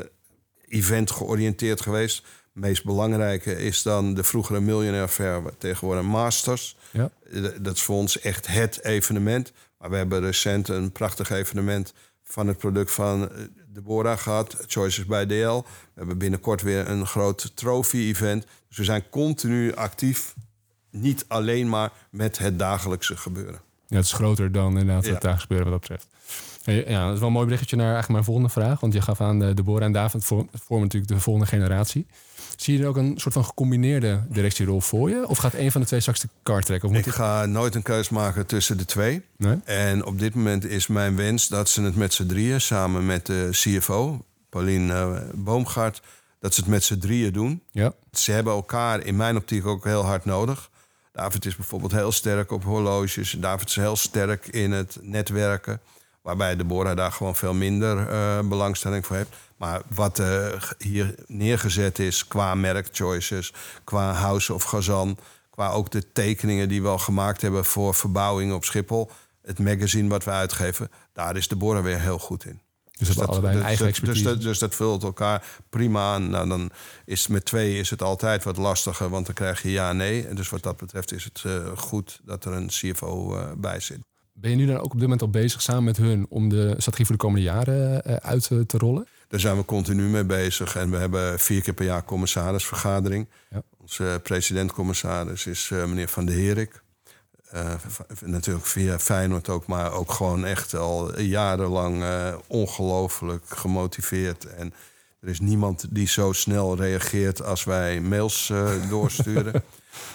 event 0.68 1.11
georiënteerd 1.11 1.81
geweest. 1.81 2.16
Het 2.53 2.62
meest 2.62 2.85
belangrijke 2.85 3.57
is 3.57 3.83
dan 3.83 4.14
de 4.14 4.25
vroegere 4.25 4.61
Millionaire 4.61 5.09
Fair, 5.09 5.42
tegenwoordig 5.59 6.05
Masters. 6.05 6.77
Ja. 6.90 7.11
Eh, 7.33 7.42
Dat 7.61 7.75
is 7.77 7.83
voor 7.83 7.96
ons 7.96 8.20
echt 8.20 8.46
het 8.46 8.85
evenement. 8.85 9.53
Maar 9.79 9.90
we 9.90 9.96
hebben 9.96 10.20
recent 10.20 10.68
een 10.68 10.92
prachtig 10.92 11.31
evenement 11.31 11.92
van 12.31 12.47
het 12.47 12.59
product 12.59 12.93
van 12.93 13.31
eh, 13.31 13.45
Deborah 13.69 14.19
gehad, 14.19 14.57
Choices 14.66 15.07
bij 15.07 15.27
DL. 15.27 15.33
We 15.57 15.62
hebben 15.95 16.19
binnenkort 16.19 16.62
weer 16.62 16.88
een 16.88 17.07
groot 17.07 17.53
trophy-event. 17.55 18.47
Dus 18.69 18.77
we 18.77 18.85
zijn 18.85 19.09
continu 19.11 19.75
actief, 19.75 20.35
niet 20.90 21.25
alleen 21.29 21.69
maar 21.69 21.93
met 22.11 22.38
het 22.38 22.59
dagelijkse 22.59 23.16
gebeuren. 23.16 23.61
Ja, 23.87 23.97
het 23.97 24.05
is 24.05 24.12
groter 24.12 24.53
dan 24.53 24.79
inderdaad 24.79 25.05
Ja. 25.07 25.11
het 25.12 25.21
dagelijks 25.23 25.43
gebeuren 25.43 25.71
wat 25.71 25.81
dat 25.87 25.99
betreft. 25.99 26.09
Ja, 26.88 27.05
dat 27.05 27.12
is 27.14 27.19
wel 27.19 27.29
een 27.29 27.35
mooi 27.35 27.47
berichtje 27.47 27.77
naar 27.77 27.85
eigenlijk 27.93 28.12
mijn 28.12 28.25
volgende 28.25 28.49
vraag. 28.51 28.81
Want 28.81 28.93
je 28.93 29.01
gaf 29.01 29.21
aan 29.21 29.38
de 29.38 29.55
Deborah 29.55 29.85
en 29.87 29.93
David 29.93 30.25
vormen 30.25 30.49
natuurlijk 30.69 31.12
de 31.12 31.21
volgende 31.21 31.49
generatie. 31.49 32.07
Zie 32.61 32.77
je 32.77 32.83
er 32.83 32.88
ook 32.88 32.96
een 32.96 33.14
soort 33.16 33.35
van 33.35 33.44
gecombineerde 33.44 34.23
directierol 34.29 34.81
voor 34.81 35.11
je? 35.11 35.29
Of 35.29 35.38
gaat 35.38 35.55
een 35.55 35.73
van 35.73 35.81
de 35.81 35.87
twee 35.87 36.01
straks 36.01 36.20
de 36.20 36.29
kar 36.42 36.62
trekken? 36.62 36.88
Of 36.88 36.94
moet 36.94 37.07
Ik 37.07 37.12
ga 37.12 37.46
nooit 37.46 37.75
een 37.75 37.83
keus 37.83 38.09
maken 38.09 38.46
tussen 38.46 38.79
de 38.79 38.85
twee. 38.85 39.23
Nee? 39.37 39.59
En 39.64 40.05
op 40.05 40.18
dit 40.18 40.35
moment 40.35 40.64
is 40.64 40.87
mijn 40.87 41.16
wens 41.16 41.49
dat 41.49 41.68
ze 41.68 41.83
het 41.83 41.96
met 41.96 42.14
z'n 42.14 42.27
drieën, 42.27 42.61
samen 42.61 43.07
met 43.07 43.27
de 43.27 43.49
CFO, 43.51 44.25
Pauline 44.49 44.94
eh, 44.94 45.20
Boomgaard, 45.35 46.03
dat 46.40 46.55
ze 46.55 46.61
het 46.61 46.70
met 46.70 46.85
z'n 46.85 46.99
drieën 46.99 47.33
doen. 47.33 47.62
Ja. 47.70 47.92
Ze 48.12 48.33
hebben 48.33 48.53
elkaar 48.53 49.05
in 49.05 49.16
mijn 49.16 49.37
optiek 49.37 49.66
ook 49.66 49.85
heel 49.85 50.05
hard 50.05 50.25
nodig. 50.25 50.70
David 51.12 51.46
is 51.46 51.57
bijvoorbeeld 51.57 51.92
heel 51.92 52.12
sterk 52.12 52.51
op 52.51 52.64
horloges. 52.64 53.37
David 53.38 53.68
is 53.68 53.77
heel 53.77 53.96
sterk 53.96 54.46
in 54.46 54.73
het 54.73 54.99
netwerken. 55.03 55.81
Waarbij 56.31 56.57
Deborah 56.57 56.97
daar 56.97 57.12
gewoon 57.12 57.37
veel 57.37 57.55
minder 57.55 58.09
eh, 58.09 58.38
belangstelling 58.49 59.07
voor 59.07 59.16
heeft. 59.16 59.31
Maar 59.57 59.83
wat 59.95 60.19
eh, 60.19 60.47
hier 60.79 61.14
neergezet 61.27 61.99
is 61.99 62.27
qua 62.27 62.55
merkchoices, 62.55 63.53
qua 63.85 64.12
House 64.12 64.55
of 64.55 64.62
Gazan... 64.62 65.19
qua 65.51 65.71
ook 65.71 65.90
de 65.90 66.12
tekeningen 66.12 66.69
die 66.69 66.83
we 66.83 66.88
al 66.88 66.99
gemaakt 66.99 67.43
hebben 67.43 67.64
voor 67.64 67.95
verbouwing 67.95 68.53
op 68.53 68.64
Schiphol... 68.64 69.11
het 69.43 69.59
magazine 69.59 70.09
wat 70.09 70.25
we 70.25 70.31
uitgeven, 70.31 70.90
daar 71.12 71.37
is 71.37 71.49
Deborah 71.49 71.83
weer 71.83 72.01
heel 72.01 72.19
goed 72.19 72.45
in. 72.45 72.61
Dus 72.99 73.14
dat 73.14 73.45
eigen 73.45 73.62
dus, 73.62 73.81
expertise. 73.81 74.25
dat, 74.25 74.43
dus 74.43 74.59
dat 74.59 74.75
vult 74.75 75.03
elkaar 75.03 75.45
prima 75.69 76.14
aan. 76.14 76.31
Nou, 76.31 76.49
dan 76.49 76.71
is 77.05 77.27
met 77.27 77.45
twee 77.45 77.79
is 77.79 77.90
het 77.90 78.03
altijd 78.03 78.45
wat 78.45 78.57
lastiger, 78.57 79.09
want 79.09 79.27
dan 79.27 79.35
krijg 79.35 79.62
je 79.62 79.71
ja 79.71 79.93
nee. 79.93 80.27
En 80.27 80.37
dus 80.37 80.49
wat 80.49 80.62
dat 80.62 80.77
betreft 80.77 81.12
is 81.12 81.25
het 81.25 81.43
eh, 81.45 81.77
goed 81.77 82.21
dat 82.23 82.45
er 82.45 82.53
een 82.53 82.69
CFO 82.69 83.38
bij 83.57 83.81
zit. 83.81 84.10
Ben 84.40 84.50
je 84.50 84.57
nu 84.57 84.66
dan 84.66 84.76
ook 84.76 84.85
op 84.85 84.92
dit 84.92 85.00
moment 85.03 85.22
al 85.22 85.29
bezig 85.31 85.62
samen 85.62 85.85
met 85.85 85.96
hun 85.96 86.26
om 86.29 86.48
de 86.48 86.74
strategie 86.76 87.07
voor 87.07 87.14
de 87.16 87.20
komende 87.22 87.44
jaren 87.46 88.05
eh, 88.05 88.14
uit 88.16 88.42
te- 88.42 88.66
te 88.66 88.79
rollen? 88.79 89.07
Daar 89.29 89.40
zijn 89.40 89.57
we 89.57 89.64
continu 89.64 90.03
mee 90.03 90.24
bezig. 90.24 90.76
En 90.76 90.90
we 90.90 90.96
hebben 90.96 91.38
vier 91.38 91.62
keer 91.62 91.74
per 91.74 91.85
jaar 91.85 92.05
commissarisvergadering. 92.05 93.29
Ja. 93.50 93.62
Onze 93.81 94.20
president-commissaris 94.22 95.46
is 95.46 95.70
eh, 95.72 95.85
meneer 95.85 96.09
Van 96.09 96.24
der 96.24 96.35
Herik. 96.35 96.83
Eh, 97.50 97.74
natuurlijk 98.24 98.66
via 98.66 98.98
Feyenoord 98.98 99.48
ook, 99.48 99.66
maar 99.66 99.92
ook 99.92 100.12
gewoon 100.12 100.44
echt 100.44 100.74
al 100.74 101.20
jarenlang 101.20 102.03
eh, 102.03 102.35
ongelooflijk 102.46 103.44
gemotiveerd. 103.48 104.44
En 104.46 104.72
er 105.20 105.29
is 105.29 105.40
niemand 105.40 105.85
die 105.90 106.09
zo 106.09 106.33
snel 106.33 106.76
reageert 106.76 107.42
als 107.44 107.64
wij 107.64 108.00
mails 108.00 108.50
eh, 108.50 108.70
doorsturen. 108.88 109.62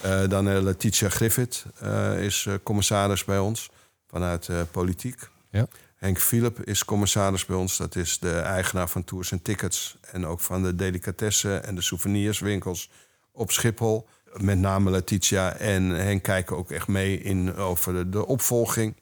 Eh, 0.01 0.27
dan 0.29 0.49
eh, 0.49 0.61
Letitia 0.61 1.09
Griffith 1.09 1.65
eh, 1.79 2.23
is 2.23 2.45
eh, 2.47 2.53
commissaris 2.63 3.23
bij 3.25 3.39
ons 3.39 3.69
vanuit 4.15 4.49
eh, 4.49 4.61
politiek. 4.71 5.29
Ja. 5.49 5.67
Henk 5.95 6.19
Philip 6.19 6.63
is 6.63 6.85
commissaris 6.85 7.45
bij 7.45 7.55
ons. 7.55 7.77
Dat 7.77 7.95
is 7.95 8.19
de 8.19 8.31
eigenaar 8.31 8.89
van 8.89 9.03
Tours 9.03 9.31
en 9.31 9.41
Tickets. 9.41 9.97
En 10.11 10.25
ook 10.25 10.39
van 10.39 10.63
de 10.63 10.75
delicatessen 10.75 11.65
en 11.65 11.75
de 11.75 11.81
souvenirswinkels 11.81 12.89
op 13.31 13.51
Schiphol. 13.51 14.07
Met 14.33 14.57
name 14.57 14.91
Letitia 14.91 15.55
en 15.55 15.83
Henk 15.89 16.23
kijken 16.23 16.57
ook 16.57 16.71
echt 16.71 16.87
mee 16.87 17.17
in 17.21 17.55
over 17.55 17.93
de, 17.93 18.09
de 18.09 18.25
opvolging. 18.25 18.95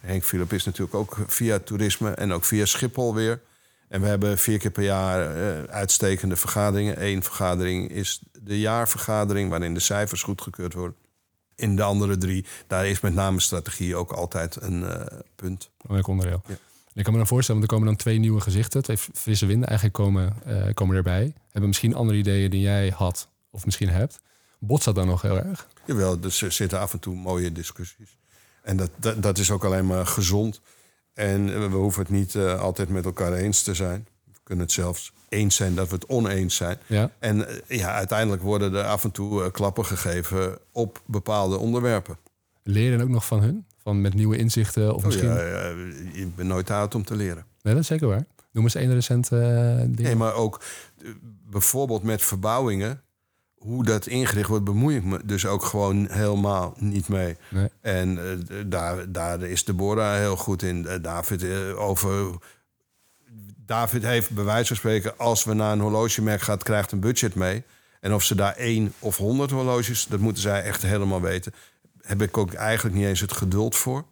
Henk 0.00 0.24
Philip 0.24 0.52
is 0.52 0.64
natuurlijk 0.64 0.94
ook 0.94 1.16
via 1.26 1.58
toerisme 1.58 2.10
en 2.10 2.32
ook 2.32 2.44
via 2.44 2.64
Schiphol 2.64 3.14
weer. 3.14 3.40
En 3.88 4.00
we 4.00 4.06
hebben 4.06 4.38
vier 4.38 4.58
keer 4.58 4.70
per 4.70 4.84
jaar 4.84 5.36
eh, 5.36 5.62
uitstekende 5.62 6.36
vergaderingen. 6.36 7.04
Eén 7.04 7.22
vergadering 7.22 7.90
is 7.90 8.22
de 8.42 8.60
jaarvergadering, 8.60 9.50
waarin 9.50 9.74
de 9.74 9.80
cijfers 9.80 10.22
goedgekeurd 10.22 10.74
worden. 10.74 10.96
In 11.58 11.76
de 11.76 11.82
andere 11.82 12.18
drie, 12.18 12.44
daar 12.66 12.86
is 12.86 13.00
met 13.00 13.14
name 13.14 13.40
strategie 13.40 13.96
ook 13.96 14.12
altijd 14.12 14.56
een 14.60 14.84
eh, 14.84 15.18
punt. 15.34 15.70
Belangrijk 15.76 16.08
onderdeel. 16.08 16.42
Ja. 16.46 16.54
Ik 16.94 17.04
kan 17.04 17.12
me 17.12 17.18
dan 17.18 17.28
voorstellen, 17.28 17.60
want 17.60 17.72
er 17.72 17.76
komen 17.78 17.94
dan 17.94 18.04
twee 18.04 18.18
nieuwe 18.18 18.40
gezichten. 18.40 18.82
Twee 18.82 18.96
frisse 18.96 19.46
winden 19.46 19.68
eigenlijk 19.68 19.98
komen, 19.98 20.36
eh, 20.44 20.74
komen 20.74 20.96
erbij. 20.96 21.34
Hebben 21.50 21.68
misschien 21.68 21.94
andere 21.94 22.18
ideeën 22.18 22.50
die 22.50 22.60
jij 22.60 22.92
had 22.96 23.28
of 23.50 23.64
misschien 23.64 23.88
hebt. 23.88 24.20
Botst 24.58 24.84
dat 24.84 24.94
dan 24.94 25.06
nog 25.06 25.22
heel 25.22 25.38
erg? 25.38 25.68
Jawel, 25.86 26.20
dus 26.20 26.42
er 26.42 26.52
zitten 26.52 26.80
af 26.80 26.92
en 26.92 26.98
toe 26.98 27.14
mooie 27.14 27.52
discussies. 27.52 28.16
En 28.62 28.76
dat, 28.76 28.90
dat, 28.96 29.22
dat 29.22 29.38
is 29.38 29.50
ook 29.50 29.64
alleen 29.64 29.86
maar 29.86 30.06
gezond. 30.06 30.60
En 31.14 31.54
eh, 31.54 31.70
we 31.70 31.76
hoeven 31.76 32.02
het 32.02 32.10
niet 32.10 32.36
altijd 32.36 32.88
met 32.88 33.04
elkaar 33.04 33.32
eens 33.32 33.62
te 33.62 33.74
zijn. 33.74 34.06
We 34.24 34.38
kunnen 34.42 34.64
het 34.64 34.74
zelfs 34.74 35.12
eens 35.28 35.56
zijn 35.56 35.74
dat 35.74 35.88
we 35.88 35.94
het 35.94 36.06
oneens 36.06 36.56
zijn. 36.56 36.78
Ja. 36.86 37.10
En 37.18 37.48
eh, 37.48 37.78
ja, 37.78 37.92
uiteindelijk 37.92 38.42
worden 38.42 38.74
er 38.74 38.84
af 38.84 39.04
en 39.04 39.10
toe 39.10 39.44
eh, 39.44 39.50
klappen 39.50 39.84
gegeven 39.84 40.58
op 40.72 41.02
bepaalde 41.06 41.56
onderwerpen. 41.56 42.16
Leer 42.62 42.90
je 42.90 42.96
dan 42.96 43.06
ook 43.06 43.12
nog 43.12 43.26
van 43.26 43.40
hun? 43.40 43.64
Van 43.82 44.00
met 44.00 44.14
nieuwe 44.14 44.36
inzichten 44.36 44.94
of 44.94 45.00
Oh, 45.00 45.06
misschien... 45.06 45.28
ja, 45.28 45.42
ja, 45.42 45.68
je 46.12 46.28
bent 46.36 46.48
nooit 46.48 46.70
oud 46.70 46.94
om 46.94 47.04
te 47.04 47.16
leren. 47.16 47.44
Nee, 47.62 47.74
dat 47.74 47.82
is 47.82 47.88
zeker 47.88 48.08
waar. 48.08 48.26
Noem 48.52 48.64
eens 48.64 48.74
één 48.74 48.94
recent 48.94 49.32
eh 49.32 49.76
ding. 49.78 49.98
Nee, 49.98 50.16
maar 50.16 50.34
ook 50.34 50.60
bijvoorbeeld 51.50 52.02
met 52.02 52.22
verbouwingen. 52.22 53.02
Hoe 53.54 53.84
dat 53.84 54.06
ingericht 54.06 54.48
wordt, 54.48 54.64
bemoei 54.64 54.96
ik 54.96 55.04
me 55.04 55.20
dus 55.24 55.46
ook 55.46 55.64
gewoon 55.64 56.06
helemaal 56.10 56.74
niet 56.78 57.08
mee. 57.08 57.36
Nee. 57.50 57.68
En 57.80 58.18
daar, 58.66 59.12
daar 59.12 59.42
is 59.42 59.64
Deborah 59.64 60.16
heel 60.16 60.36
goed 60.36 60.62
in. 60.62 60.86
David 61.02 61.44
over. 61.74 62.38
David 63.68 64.02
heeft 64.02 64.30
bij 64.30 64.44
wijze 64.44 64.66
van 64.66 64.76
spreken, 64.76 65.18
als 65.18 65.44
we 65.44 65.54
naar 65.54 65.72
een 65.72 65.80
horlogemerk 65.80 66.40
gaan, 66.40 66.58
krijgt 66.58 66.92
een 66.92 67.00
budget 67.00 67.34
mee. 67.34 67.62
En 68.00 68.14
of 68.14 68.22
ze 68.22 68.34
daar 68.34 68.56
één 68.56 68.92
of 68.98 69.16
honderd 69.16 69.50
horloges, 69.50 70.06
dat 70.06 70.20
moeten 70.20 70.42
zij 70.42 70.62
echt 70.62 70.82
helemaal 70.82 71.20
weten. 71.20 71.54
Heb 72.00 72.22
ik 72.22 72.36
ook 72.36 72.52
eigenlijk 72.52 72.96
niet 72.96 73.06
eens 73.06 73.20
het 73.20 73.32
geduld 73.32 73.76
voor. 73.76 74.04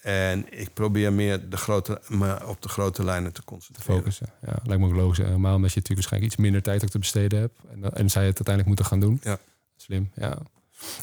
En 0.00 0.60
ik 0.60 0.72
probeer 0.74 1.12
meer 1.12 1.48
de 1.48 1.56
grote, 1.56 2.00
me 2.08 2.46
op 2.46 2.62
de 2.62 2.68
grote 2.68 3.04
lijnen 3.04 3.32
te 3.32 3.44
concentreren. 3.44 3.94
focussen. 3.94 4.26
Ja, 4.46 4.58
lijkt 4.64 4.82
me 4.82 4.88
ook 4.88 4.94
logisch. 4.94 5.18
Helemaal 5.18 5.54
omdat 5.54 5.72
je 5.72 5.80
natuurlijk 5.80 6.08
waarschijnlijk 6.08 6.32
iets 6.32 6.42
minder 6.42 6.62
tijd 6.62 6.84
ook 6.84 6.90
te 6.90 6.98
besteden 6.98 7.38
hebt. 7.38 7.58
En, 7.70 7.92
en 7.92 8.10
zij 8.10 8.26
het 8.26 8.46
uiteindelijk 8.46 8.66
moeten 8.66 8.84
gaan 8.84 9.00
doen. 9.00 9.20
Ja. 9.22 9.38
Slim, 9.76 10.10
ja. 10.14 10.38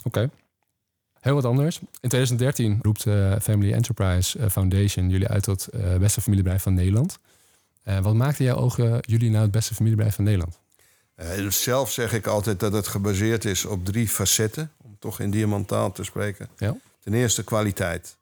Oké. 0.03 0.29
Heel 1.19 1.36
wat 1.36 1.45
anders. 1.45 1.79
In 1.79 2.10
2013 2.10 2.79
roept 2.81 3.03
de 3.03 3.38
Family 3.41 3.73
Enterprise 3.73 4.39
eh, 4.39 4.49
Foundation 4.49 5.10
jullie 5.10 5.27
uit 5.27 5.43
tot 5.43 5.67
eh, 5.67 5.97
beste 5.97 6.21
familiebedrijf 6.21 6.63
van 6.63 6.73
Nederland. 6.73 7.19
Eh, 7.88 8.00
wat 8.00 8.13
maakte 8.13 8.43
jouw 8.43 8.56
ogen 8.56 9.00
jullie 9.02 9.30
nou 9.30 9.41
het 9.41 9.52
beste 9.52 9.73
familiebedrijf 9.73 10.15
van 10.15 10.23
Nederland? 10.23 10.60
Eh, 11.15 11.36
dus 11.36 11.63
zelf 11.63 11.91
zeg 11.91 12.13
ik 12.13 12.28
altijd 12.28 12.60
dat 12.60 12.73
het 12.73 12.88
gebaseerd 12.88 13.45
is 13.45 13.65
op 13.65 13.86
drie 13.86 14.08
facetten. 14.08 14.71
Om 14.78 14.95
toch 15.00 15.19
in 15.19 15.32
diamantaal 15.32 15.91
te 15.91 16.04
spreken. 16.04 16.47
Ja. 16.58 16.78
Ten 17.00 17.13
eerste 17.13 17.43
kwaliteit. 17.43 18.17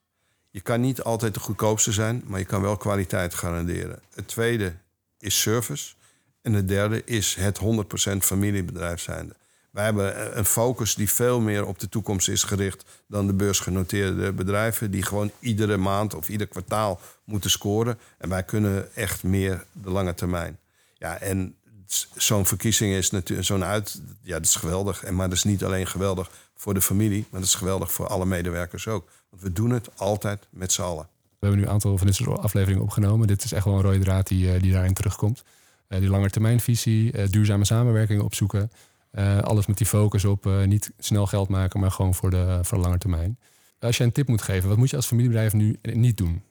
Je 0.50 0.62
kan 0.62 0.82
niet 0.82 1.02
altijd 1.02 1.34
de 1.34 1.40
goedkoopste 1.40 1.92
zijn, 1.92 2.24
maar 2.26 2.40
je 2.40 2.46
kan 2.46 2.62
wel 2.62 2.78
kwaliteit 2.78 3.34
garanderen. 3.34 4.00
Het 4.14 4.28
tweede 4.28 4.74
is 5.20 5.42
service. 5.42 5.94
En 6.42 6.54
het 6.54 6.68
derde 6.68 7.04
is 7.04 7.36
het 7.36 7.58
100% 7.58 8.24
familiebedrijf 8.24 9.02
zijnde. 9.02 9.36
Wij 9.76 9.84
hebben 9.84 10.38
een 10.38 10.46
focus 10.46 10.96
die 10.96 11.10
veel 11.10 11.40
meer 11.40 11.66
op 11.66 11.80
de 11.80 11.90
toekomst 11.90 12.30
is 12.30 12.44
gericht 12.44 12.86
dan 13.08 13.28
de 13.28 13.34
beursgenoteerde 13.34 14.32
bedrijven, 14.32 14.92
die 14.92 15.04
gewoon 15.04 15.32
iedere 15.40 15.78
maand 15.78 16.14
of 16.14 16.30
ieder 16.30 16.48
kwartaal 16.48 17.00
moeten 17.24 17.50
scoren. 17.50 18.00
En 18.18 18.30
wij 18.30 18.44
kunnen 18.44 18.96
echt 18.96 19.24
meer 19.24 19.66
de 19.72 19.90
lange 19.90 20.14
termijn. 20.14 20.60
Ja, 20.94 21.20
en 21.20 21.56
zo'n 22.16 22.46
verkiezing 22.46 22.94
is 22.94 23.10
natuurlijk 23.10 23.48
zo'n 23.48 23.64
uit. 23.64 24.02
Ja, 24.22 24.34
dat 24.34 24.46
is 24.46 24.56
geweldig. 24.56 25.04
En 25.04 25.16
maar 25.16 25.30
dat 25.30 25.38
is 25.38 25.44
niet 25.44 25.64
alleen 25.64 25.88
geweldig 25.88 26.32
voor 26.56 26.74
de 26.74 26.82
familie, 26.82 27.26
maar 27.30 27.40
dat 27.40 27.50
is 27.50 27.56
geweldig 27.56 27.92
voor 27.92 28.08
alle 28.08 28.26
medewerkers 28.26 28.88
ook. 28.88 29.10
Want 29.30 29.42
we 29.42 29.54
doen 29.54 29.70
het 29.70 29.90
altijd 29.96 30.48
met 30.50 30.72
z'n 30.72 30.82
allen. 30.82 31.08
We 31.24 31.28
hebben 31.40 31.60
nu 31.60 31.66
een 31.66 31.72
aantal 31.72 31.98
van 31.98 32.14
soort 32.14 32.40
afleveringen 32.40 32.84
opgenomen. 32.84 33.28
Dit 33.28 33.44
is 33.44 33.52
echt 33.52 33.66
wel 33.66 33.74
een 33.74 33.82
rode 33.82 34.00
draad 34.00 34.28
die, 34.28 34.54
eh, 34.54 34.62
die 34.62 34.72
daarin 34.72 34.94
terugkomt. 34.94 35.44
Eh, 35.88 36.00
die 36.00 36.10
langetermijnvisie, 36.10 37.12
eh 37.12 37.30
duurzame 37.30 37.66
samenwerking 37.66 38.22
opzoeken. 38.22 38.72
Eh, 39.16 39.40
alles 39.40 39.66
met 39.66 39.78
die 39.78 39.88
focus 39.88 40.26
op 40.26 40.46
eh, 40.46 40.64
niet 40.64 40.92
snel 40.98 41.26
geld 41.26 41.50
maken, 41.50 41.80
maar 41.80 41.92
gewoon 41.92 42.16
voor 42.16 42.30
de, 42.30 42.60
voor 42.62 42.78
de 42.78 42.84
lange 42.84 42.98
termijn. 42.98 43.40
Als 43.80 43.98
je 43.98 44.04
een 44.04 44.12
tip 44.12 44.28
moet 44.28 44.42
geven, 44.42 44.70
wat 44.70 44.78
moet 44.78 44.90
je 44.90 44.96
als 44.96 45.06
familiebedrijf 45.06 45.54
nu 45.54 45.78
niet 45.82 46.18
doen? 46.18 46.42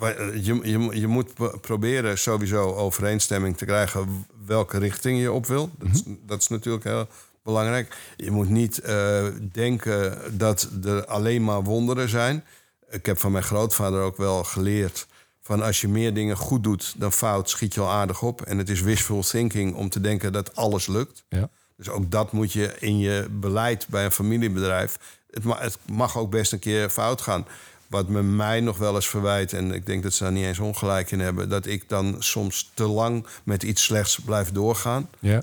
Eh, 0.00 0.44
Je, 0.44 0.60
je, 0.62 1.00
je 1.00 1.06
moet 1.06 1.60
proberen 1.60 2.18
sowieso 2.18 2.74
overeenstemming 2.74 3.56
te 3.56 3.64
krijgen 3.64 4.26
welke 4.46 4.78
richting 4.78 5.20
je 5.20 5.32
op 5.32 5.46
wil. 5.46 5.70
Dat, 5.78 5.88
is, 5.94 6.02
dat 6.26 6.40
is 6.42 6.48
natuurlijk 6.48 6.84
heel 6.84 7.06
belangrijk. 7.42 7.96
Je 8.16 8.30
moet 8.30 8.48
niet 8.48 8.78
eh, 8.78 9.26
denken 9.52 10.18
dat 10.38 10.68
er 10.84 11.06
alleen 11.06 11.44
maar 11.44 11.62
wonderen 11.62 12.08
zijn. 12.08 12.44
Ik 12.90 13.06
heb 13.06 13.18
van 13.18 13.32
mijn 13.32 13.44
grootvader 13.44 14.00
ook 14.02 14.16
wel 14.16 14.44
geleerd 14.44 15.06
Van 15.40 15.62
als 15.62 15.80
je 15.80 15.88
meer 15.88 16.14
dingen 16.14 16.36
goed 16.36 16.62
doet 16.62 16.94
dan 16.96 17.12
fout, 17.12 17.50
schiet 17.50 17.74
je 17.74 17.80
al 17.80 17.90
aardig 17.90 18.22
op. 18.22 18.42
En 18.42 18.58
het 18.58 18.68
is 18.68 18.80
wishful 18.80 19.22
thinking 19.22 19.74
om 19.74 19.88
te 19.88 20.00
denken 20.00 20.32
dat 20.32 20.56
alles 20.56 20.86
lukt. 20.86 21.24
Ja. 21.28 21.50
Dus 21.78 21.88
ook 21.88 22.10
dat 22.10 22.32
moet 22.32 22.52
je 22.52 22.74
in 22.78 22.98
je 22.98 23.26
beleid 23.30 23.86
bij 23.88 24.04
een 24.04 24.12
familiebedrijf. 24.12 24.98
Het 25.30 25.44
mag, 25.44 25.58
het 25.58 25.78
mag 25.86 26.18
ook 26.18 26.30
best 26.30 26.52
een 26.52 26.58
keer 26.58 26.90
fout 26.90 27.20
gaan. 27.20 27.46
Wat 27.86 28.08
me 28.08 28.22
mij 28.22 28.60
nog 28.60 28.78
wel 28.78 28.94
eens 28.94 29.08
verwijt, 29.08 29.52
en 29.52 29.72
ik 29.72 29.86
denk 29.86 30.02
dat 30.02 30.12
ze 30.12 30.22
daar 30.22 30.32
niet 30.32 30.44
eens 30.44 30.58
ongelijk 30.58 31.10
in 31.10 31.20
hebben, 31.20 31.48
dat 31.48 31.66
ik 31.66 31.88
dan 31.88 32.16
soms 32.18 32.70
te 32.74 32.86
lang 32.86 33.26
met 33.44 33.62
iets 33.62 33.82
slechts 33.82 34.18
blijf 34.18 34.52
doorgaan. 34.52 35.10
Ja. 35.18 35.42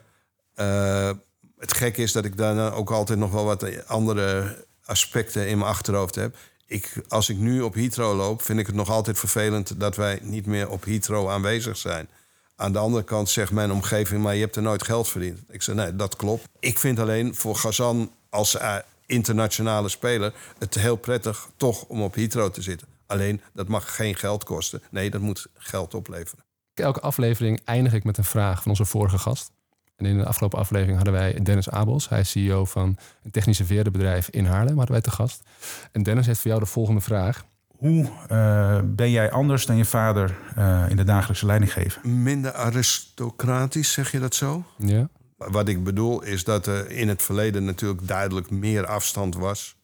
Uh, 0.56 1.12
het 1.58 1.74
gekke 1.74 2.02
is 2.02 2.12
dat 2.12 2.26
ik 2.26 2.38
daarna 2.38 2.72
ook 2.72 2.92
altijd 2.92 3.20
nog 3.20 3.32
wel 3.32 3.46
wat 3.46 3.88
andere 3.88 4.58
aspecten 4.86 5.48
in 5.48 5.58
mijn 5.58 5.70
achterhoofd 5.70 6.16
heb. 6.16 6.36
Ik, 6.66 6.94
als 7.08 7.30
ik 7.30 7.38
nu 7.38 7.62
op 7.62 7.74
Hitro 7.74 8.16
loop, 8.16 8.42
vind 8.42 8.60
ik 8.60 8.66
het 8.66 8.76
nog 8.76 8.90
altijd 8.90 9.20
vervelend 9.20 9.80
dat 9.80 9.96
wij 9.96 10.20
niet 10.22 10.46
meer 10.46 10.70
op 10.70 10.84
Hitro 10.84 11.30
aanwezig 11.30 11.78
zijn. 11.78 12.08
Aan 12.56 12.72
de 12.72 12.80
andere 12.80 13.04
kant 13.04 13.30
zegt 13.30 13.52
mijn 13.52 13.72
omgeving, 13.72 14.24
maar 14.24 14.36
je 14.36 14.42
hebt 14.42 14.56
er 14.56 14.62
nooit 14.62 14.84
geld 14.84 15.08
verdiend. 15.08 15.40
Ik 15.50 15.62
zeg, 15.62 15.76
nee, 15.76 15.96
dat 15.96 16.16
klopt. 16.16 16.48
Ik 16.60 16.80
vind 16.80 17.00
alleen 17.00 17.36
voor 17.36 17.56
Gazan 17.56 18.12
als 18.30 18.56
uh, 18.56 18.76
internationale 19.06 19.90
speler 19.90 20.34
het 20.58 20.76
heel 20.76 20.96
prettig 20.96 21.50
toch 21.58 21.84
om 21.84 22.02
op 22.02 22.14
Hitro 22.14 22.50
te 22.50 22.62
zitten. 22.62 22.88
Alleen, 23.06 23.42
dat 23.54 23.68
mag 23.68 23.96
geen 23.96 24.16
geld 24.16 24.44
kosten. 24.44 24.82
Nee, 24.92 25.10
dat 25.10 25.22
moet 25.22 25.48
geld 25.54 25.94
opleveren. 25.94 26.44
Elke 26.74 27.00
aflevering 27.00 27.62
eindig 27.66 27.94
ik 27.94 28.04
met 28.04 28.18
een 28.18 28.24
vraag 28.24 28.62
van 28.62 28.72
onze 28.72 28.86
vorige 28.86 29.18
gast. 29.18 29.52
En 29.96 30.06
in 30.06 30.18
de 30.18 30.26
afgelopen 30.26 30.60
aflevering 30.60 30.96
hadden 30.96 31.14
wij 31.14 31.34
Dennis 31.44 31.70
Abels. 31.70 32.10
Hij 32.10 32.20
is 32.20 32.30
CEO 32.30 32.66
van 32.66 32.98
een 33.24 33.32
technisch 33.32 33.64
bedrijf 33.66 34.30
in 34.30 34.46
Haarlem, 34.46 34.78
hadden 34.78 34.92
wij 34.92 35.02
te 35.02 35.12
gast. 35.12 35.44
En 35.92 36.04
Dennis 36.04 36.26
heeft 36.26 36.40
voor 36.40 36.50
jou 36.50 36.64
de 36.64 36.70
volgende 36.70 37.02
vraag. 37.02 37.46
Hoe 37.78 38.06
uh, 38.32 38.80
ben 38.84 39.12
jij 39.12 39.32
anders 39.32 39.66
dan 39.66 39.78
je 39.78 39.86
vader 39.86 40.38
uh, 40.58 40.86
in 40.90 40.96
de 40.96 41.04
dagelijkse 41.04 41.46
leidinggeven? 41.46 42.24
Minder 42.24 42.54
aristocratisch, 42.54 43.92
zeg 43.92 44.12
je 44.12 44.20
dat 44.20 44.36
zo? 44.36 44.64
Ja. 44.78 45.10
Wat 45.38 45.68
ik 45.68 45.84
bedoel 45.84 46.24
is 46.24 46.44
dat 46.44 46.68
er 46.68 46.92
in 46.92 47.08
het 47.08 47.22
verleden 47.22 47.66
natuurlijk 47.66 48.08
duidelijk 48.08 48.50
meer 48.50 48.86
afstand 48.86 49.36
was 49.36 49.76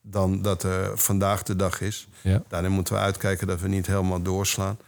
dan 0.00 0.42
dat 0.42 0.62
er 0.62 0.98
vandaag 0.98 1.42
de 1.42 1.56
dag 1.56 1.80
is. 1.80 2.08
Ja. 2.20 2.42
Daarin 2.48 2.72
moeten 2.72 2.94
we 2.94 3.00
uitkijken 3.00 3.46
dat 3.46 3.60
we 3.60 3.68
niet 3.68 3.86
helemaal 3.86 4.22
doorslaan. 4.22 4.78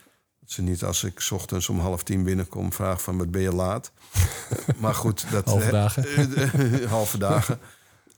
Dat 0.41 0.51
ze 0.51 0.63
niet 0.63 0.85
als 0.85 1.05
ik 1.05 1.21
's 1.21 1.31
ochtends 1.31 1.69
om 1.69 1.81
half 1.81 2.03
tien 2.03 2.25
binnenkom 2.25 2.73
vraag 2.73 3.03
van 3.03 3.19
wat 3.19 3.31
ben 3.31 3.43
je 3.43 3.55
laat. 3.55 3.93
maar 4.81 4.95
goed, 4.95 5.31
dat 5.31 5.45
halve 5.45 5.71
dagen. 5.83 6.05
halve 6.89 7.19
dagen. 7.19 7.59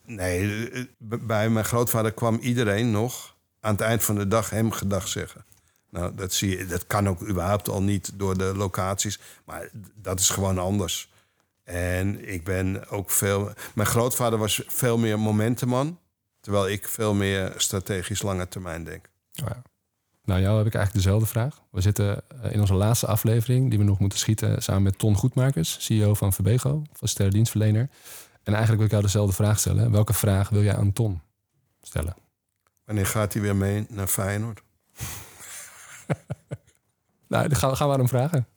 Nee, 0.05 0.89
bij 0.99 1.49
mijn 1.49 1.65
grootvader 1.65 2.11
kwam 2.11 2.37
iedereen 2.37 2.91
nog 2.91 3.35
aan 3.61 3.71
het 3.71 3.81
eind 3.81 4.03
van 4.03 4.15
de 4.15 4.27
dag 4.27 4.49
hem 4.49 4.71
gedag 4.71 5.07
zeggen. 5.07 5.45
Nou, 5.89 6.15
dat, 6.15 6.33
zie 6.33 6.57
je, 6.57 6.65
dat 6.65 6.87
kan 6.87 7.09
ook 7.09 7.27
überhaupt 7.27 7.69
al 7.69 7.81
niet 7.81 8.11
door 8.13 8.37
de 8.37 8.55
locaties. 8.55 9.19
Maar 9.45 9.69
dat 9.95 10.19
is 10.19 10.29
gewoon 10.29 10.57
anders. 10.57 11.09
En 11.63 12.29
ik 12.33 12.43
ben 12.43 12.89
ook 12.89 13.11
veel. 13.11 13.51
Mijn 13.73 13.87
grootvader 13.87 14.39
was 14.39 14.63
veel 14.67 14.97
meer 14.97 15.19
momentenman. 15.19 15.99
Terwijl 16.39 16.69
ik 16.69 16.87
veel 16.87 17.13
meer 17.13 17.53
strategisch 17.57 18.21
lange 18.21 18.47
termijn 18.47 18.83
denk. 18.83 19.09
Oh 19.43 19.47
ja. 19.47 19.61
Nou, 20.23 20.41
jou 20.41 20.57
heb 20.57 20.65
ik 20.65 20.75
eigenlijk 20.75 21.05
dezelfde 21.05 21.29
vraag. 21.29 21.61
We 21.71 21.81
zitten 21.81 22.23
in 22.49 22.59
onze 22.59 22.73
laatste 22.73 23.07
aflevering, 23.07 23.69
die 23.69 23.79
we 23.79 23.85
nog 23.85 23.99
moeten 23.99 24.19
schieten, 24.19 24.63
samen 24.63 24.83
met 24.83 24.97
Ton 24.97 25.15
Goedmakers, 25.15 25.75
CEO 25.79 26.13
van 26.13 26.33
Verbego, 26.33 26.83
van 26.93 27.29
dienstverlener. 27.29 27.89
En 28.43 28.53
eigenlijk 28.53 28.75
wil 28.75 28.85
ik 28.85 28.91
jou 28.91 29.03
dezelfde 29.03 29.35
vraag 29.35 29.59
stellen. 29.59 29.91
Welke 29.91 30.13
vraag 30.13 30.49
wil 30.49 30.63
jij 30.63 30.75
aan 30.75 30.93
Ton 30.93 31.21
stellen? 31.81 32.15
Wanneer 32.91 33.09
gaat 33.09 33.33
hij 33.33 33.41
weer 33.41 33.55
mee 33.55 33.85
naar 33.89 34.07
Feyenoord? 34.07 34.61
nou, 37.27 37.47
dan 37.47 37.55
gaan, 37.55 37.75
gaan 37.77 37.89
we 37.89 37.95
hem 37.95 38.07
vragen. 38.07 38.47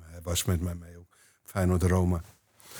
Hij 0.00 0.20
was 0.22 0.44
met 0.44 0.60
mij 0.60 0.74
mee 0.74 0.98
op 0.98 1.06
Feyenoord-Roma. 1.44 2.20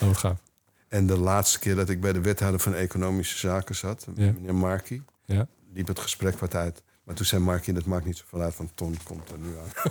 Oh, 0.01 0.14
gaat. 0.14 0.41
En 0.88 1.07
de 1.07 1.19
laatste 1.19 1.59
keer 1.59 1.75
dat 1.75 1.88
ik 1.88 2.01
bij 2.01 2.12
de 2.12 2.21
wethouder 2.21 2.61
van 2.61 2.75
Economische 2.75 3.38
Zaken 3.38 3.75
zat, 3.75 4.07
Ja. 4.14 4.33
meneer 4.33 4.55
Markie, 4.55 5.03
Ja. 5.25 5.47
liep 5.73 5.87
het 5.87 5.99
gesprek 5.99 6.38
wat 6.38 6.55
uit. 6.55 6.83
Maar 7.05 7.14
toen 7.14 7.27
zei 7.27 7.43
Markie, 7.43 7.75
dat 7.75 7.85
maakt 7.85 8.05
niet 8.05 8.17
zoveel 8.17 8.41
uit, 8.41 8.57
want 8.57 8.71
Ton 8.77 8.97
komt 9.05 9.31
er 9.31 9.38
nu 9.38 9.57
aan. 9.59 9.91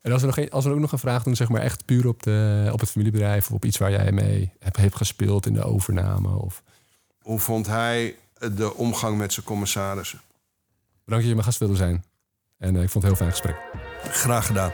En 0.00 0.12
als 0.12 0.20
we, 0.20 0.26
nog 0.26 0.50
als 0.50 0.64
we 0.64 0.70
ook 0.70 0.78
nog 0.78 0.92
een 0.92 0.98
vraag 0.98 1.22
doen, 1.22 1.36
zeg 1.36 1.48
maar 1.48 1.60
echt 1.60 1.84
puur 1.84 2.06
op, 2.06 2.22
de, 2.22 2.68
op 2.72 2.80
het 2.80 2.90
familiebedrijf 2.90 3.46
of 3.48 3.54
op 3.54 3.64
iets 3.64 3.78
waar 3.78 3.90
jij 3.90 4.12
mee 4.12 4.52
hebt, 4.58 4.76
hebt 4.76 4.96
gespeeld 4.96 5.46
in 5.46 5.52
de 5.52 5.62
overname. 5.64 6.36
Of... 6.36 6.62
Hoe 7.22 7.38
vond 7.38 7.66
hij 7.66 8.16
de 8.40 8.74
omgang 8.74 9.18
met 9.18 9.32
zijn 9.32 9.46
commissarissen? 9.46 10.20
Bedankt 11.04 11.24
dat 11.24 11.24
je 11.24 11.34
mijn 11.34 11.44
gast 11.44 11.58
wilde 11.58 11.76
zijn. 11.76 12.04
En 12.58 12.76
eh, 12.76 12.82
ik 12.82 12.90
vond 12.90 13.04
het 13.04 13.12
een 13.12 13.18
heel 13.18 13.26
fijn 13.26 13.30
gesprek. 13.30 13.56
Graag 14.12 14.46
gedaan. 14.46 14.72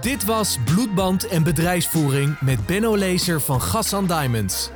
Dit 0.00 0.24
was 0.24 0.58
Bloedband 0.64 1.26
en 1.26 1.42
Bedrijfsvoering 1.42 2.40
met 2.40 2.66
Benno 2.66 2.96
Lezer 2.96 3.40
van 3.40 3.62
Gassan 3.62 4.06
Diamonds. 4.06 4.70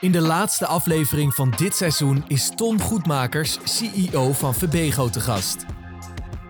In 0.00 0.12
de 0.12 0.20
laatste 0.20 0.66
aflevering 0.66 1.34
van 1.34 1.54
dit 1.56 1.76
seizoen 1.76 2.24
is 2.28 2.50
Tom 2.54 2.80
Goedmakers, 2.80 3.58
CEO 3.64 4.32
van 4.32 4.54
Verbego, 4.54 5.08
te 5.08 5.20
gast. 5.20 5.64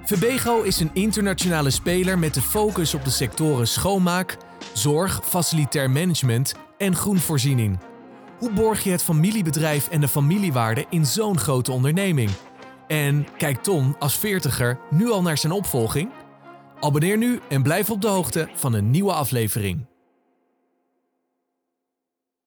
Verbego 0.04 0.62
is 0.62 0.80
een 0.80 0.90
internationale 0.92 1.70
speler 1.70 2.18
met 2.18 2.34
de 2.34 2.42
focus 2.42 2.94
op 2.94 3.04
de 3.04 3.10
sectoren 3.10 3.68
schoonmaak, 3.68 4.36
zorg, 4.72 5.20
facilitair 5.24 5.90
management 5.90 6.54
en 6.78 6.96
groenvoorziening. 6.96 7.78
Hoe 8.38 8.52
borg 8.52 8.84
je 8.84 8.90
het 8.90 9.02
familiebedrijf 9.02 9.88
en 9.88 10.00
de 10.00 10.08
familiewaarde 10.08 10.86
in 10.90 11.06
zo'n 11.06 11.38
grote 11.38 11.72
onderneming? 11.72 12.30
En 12.86 13.26
kijkt 13.36 13.64
Ton 13.64 13.96
als 13.98 14.18
veertiger 14.18 14.78
nu 14.90 15.10
al 15.10 15.22
naar 15.22 15.38
zijn 15.38 15.52
opvolging? 15.52 16.10
Abonneer 16.80 17.16
nu 17.16 17.40
en 17.48 17.62
blijf 17.62 17.90
op 17.90 18.00
de 18.00 18.08
hoogte 18.08 18.48
van 18.54 18.72
een 18.74 18.90
nieuwe 18.90 19.12
aflevering. 19.12 19.95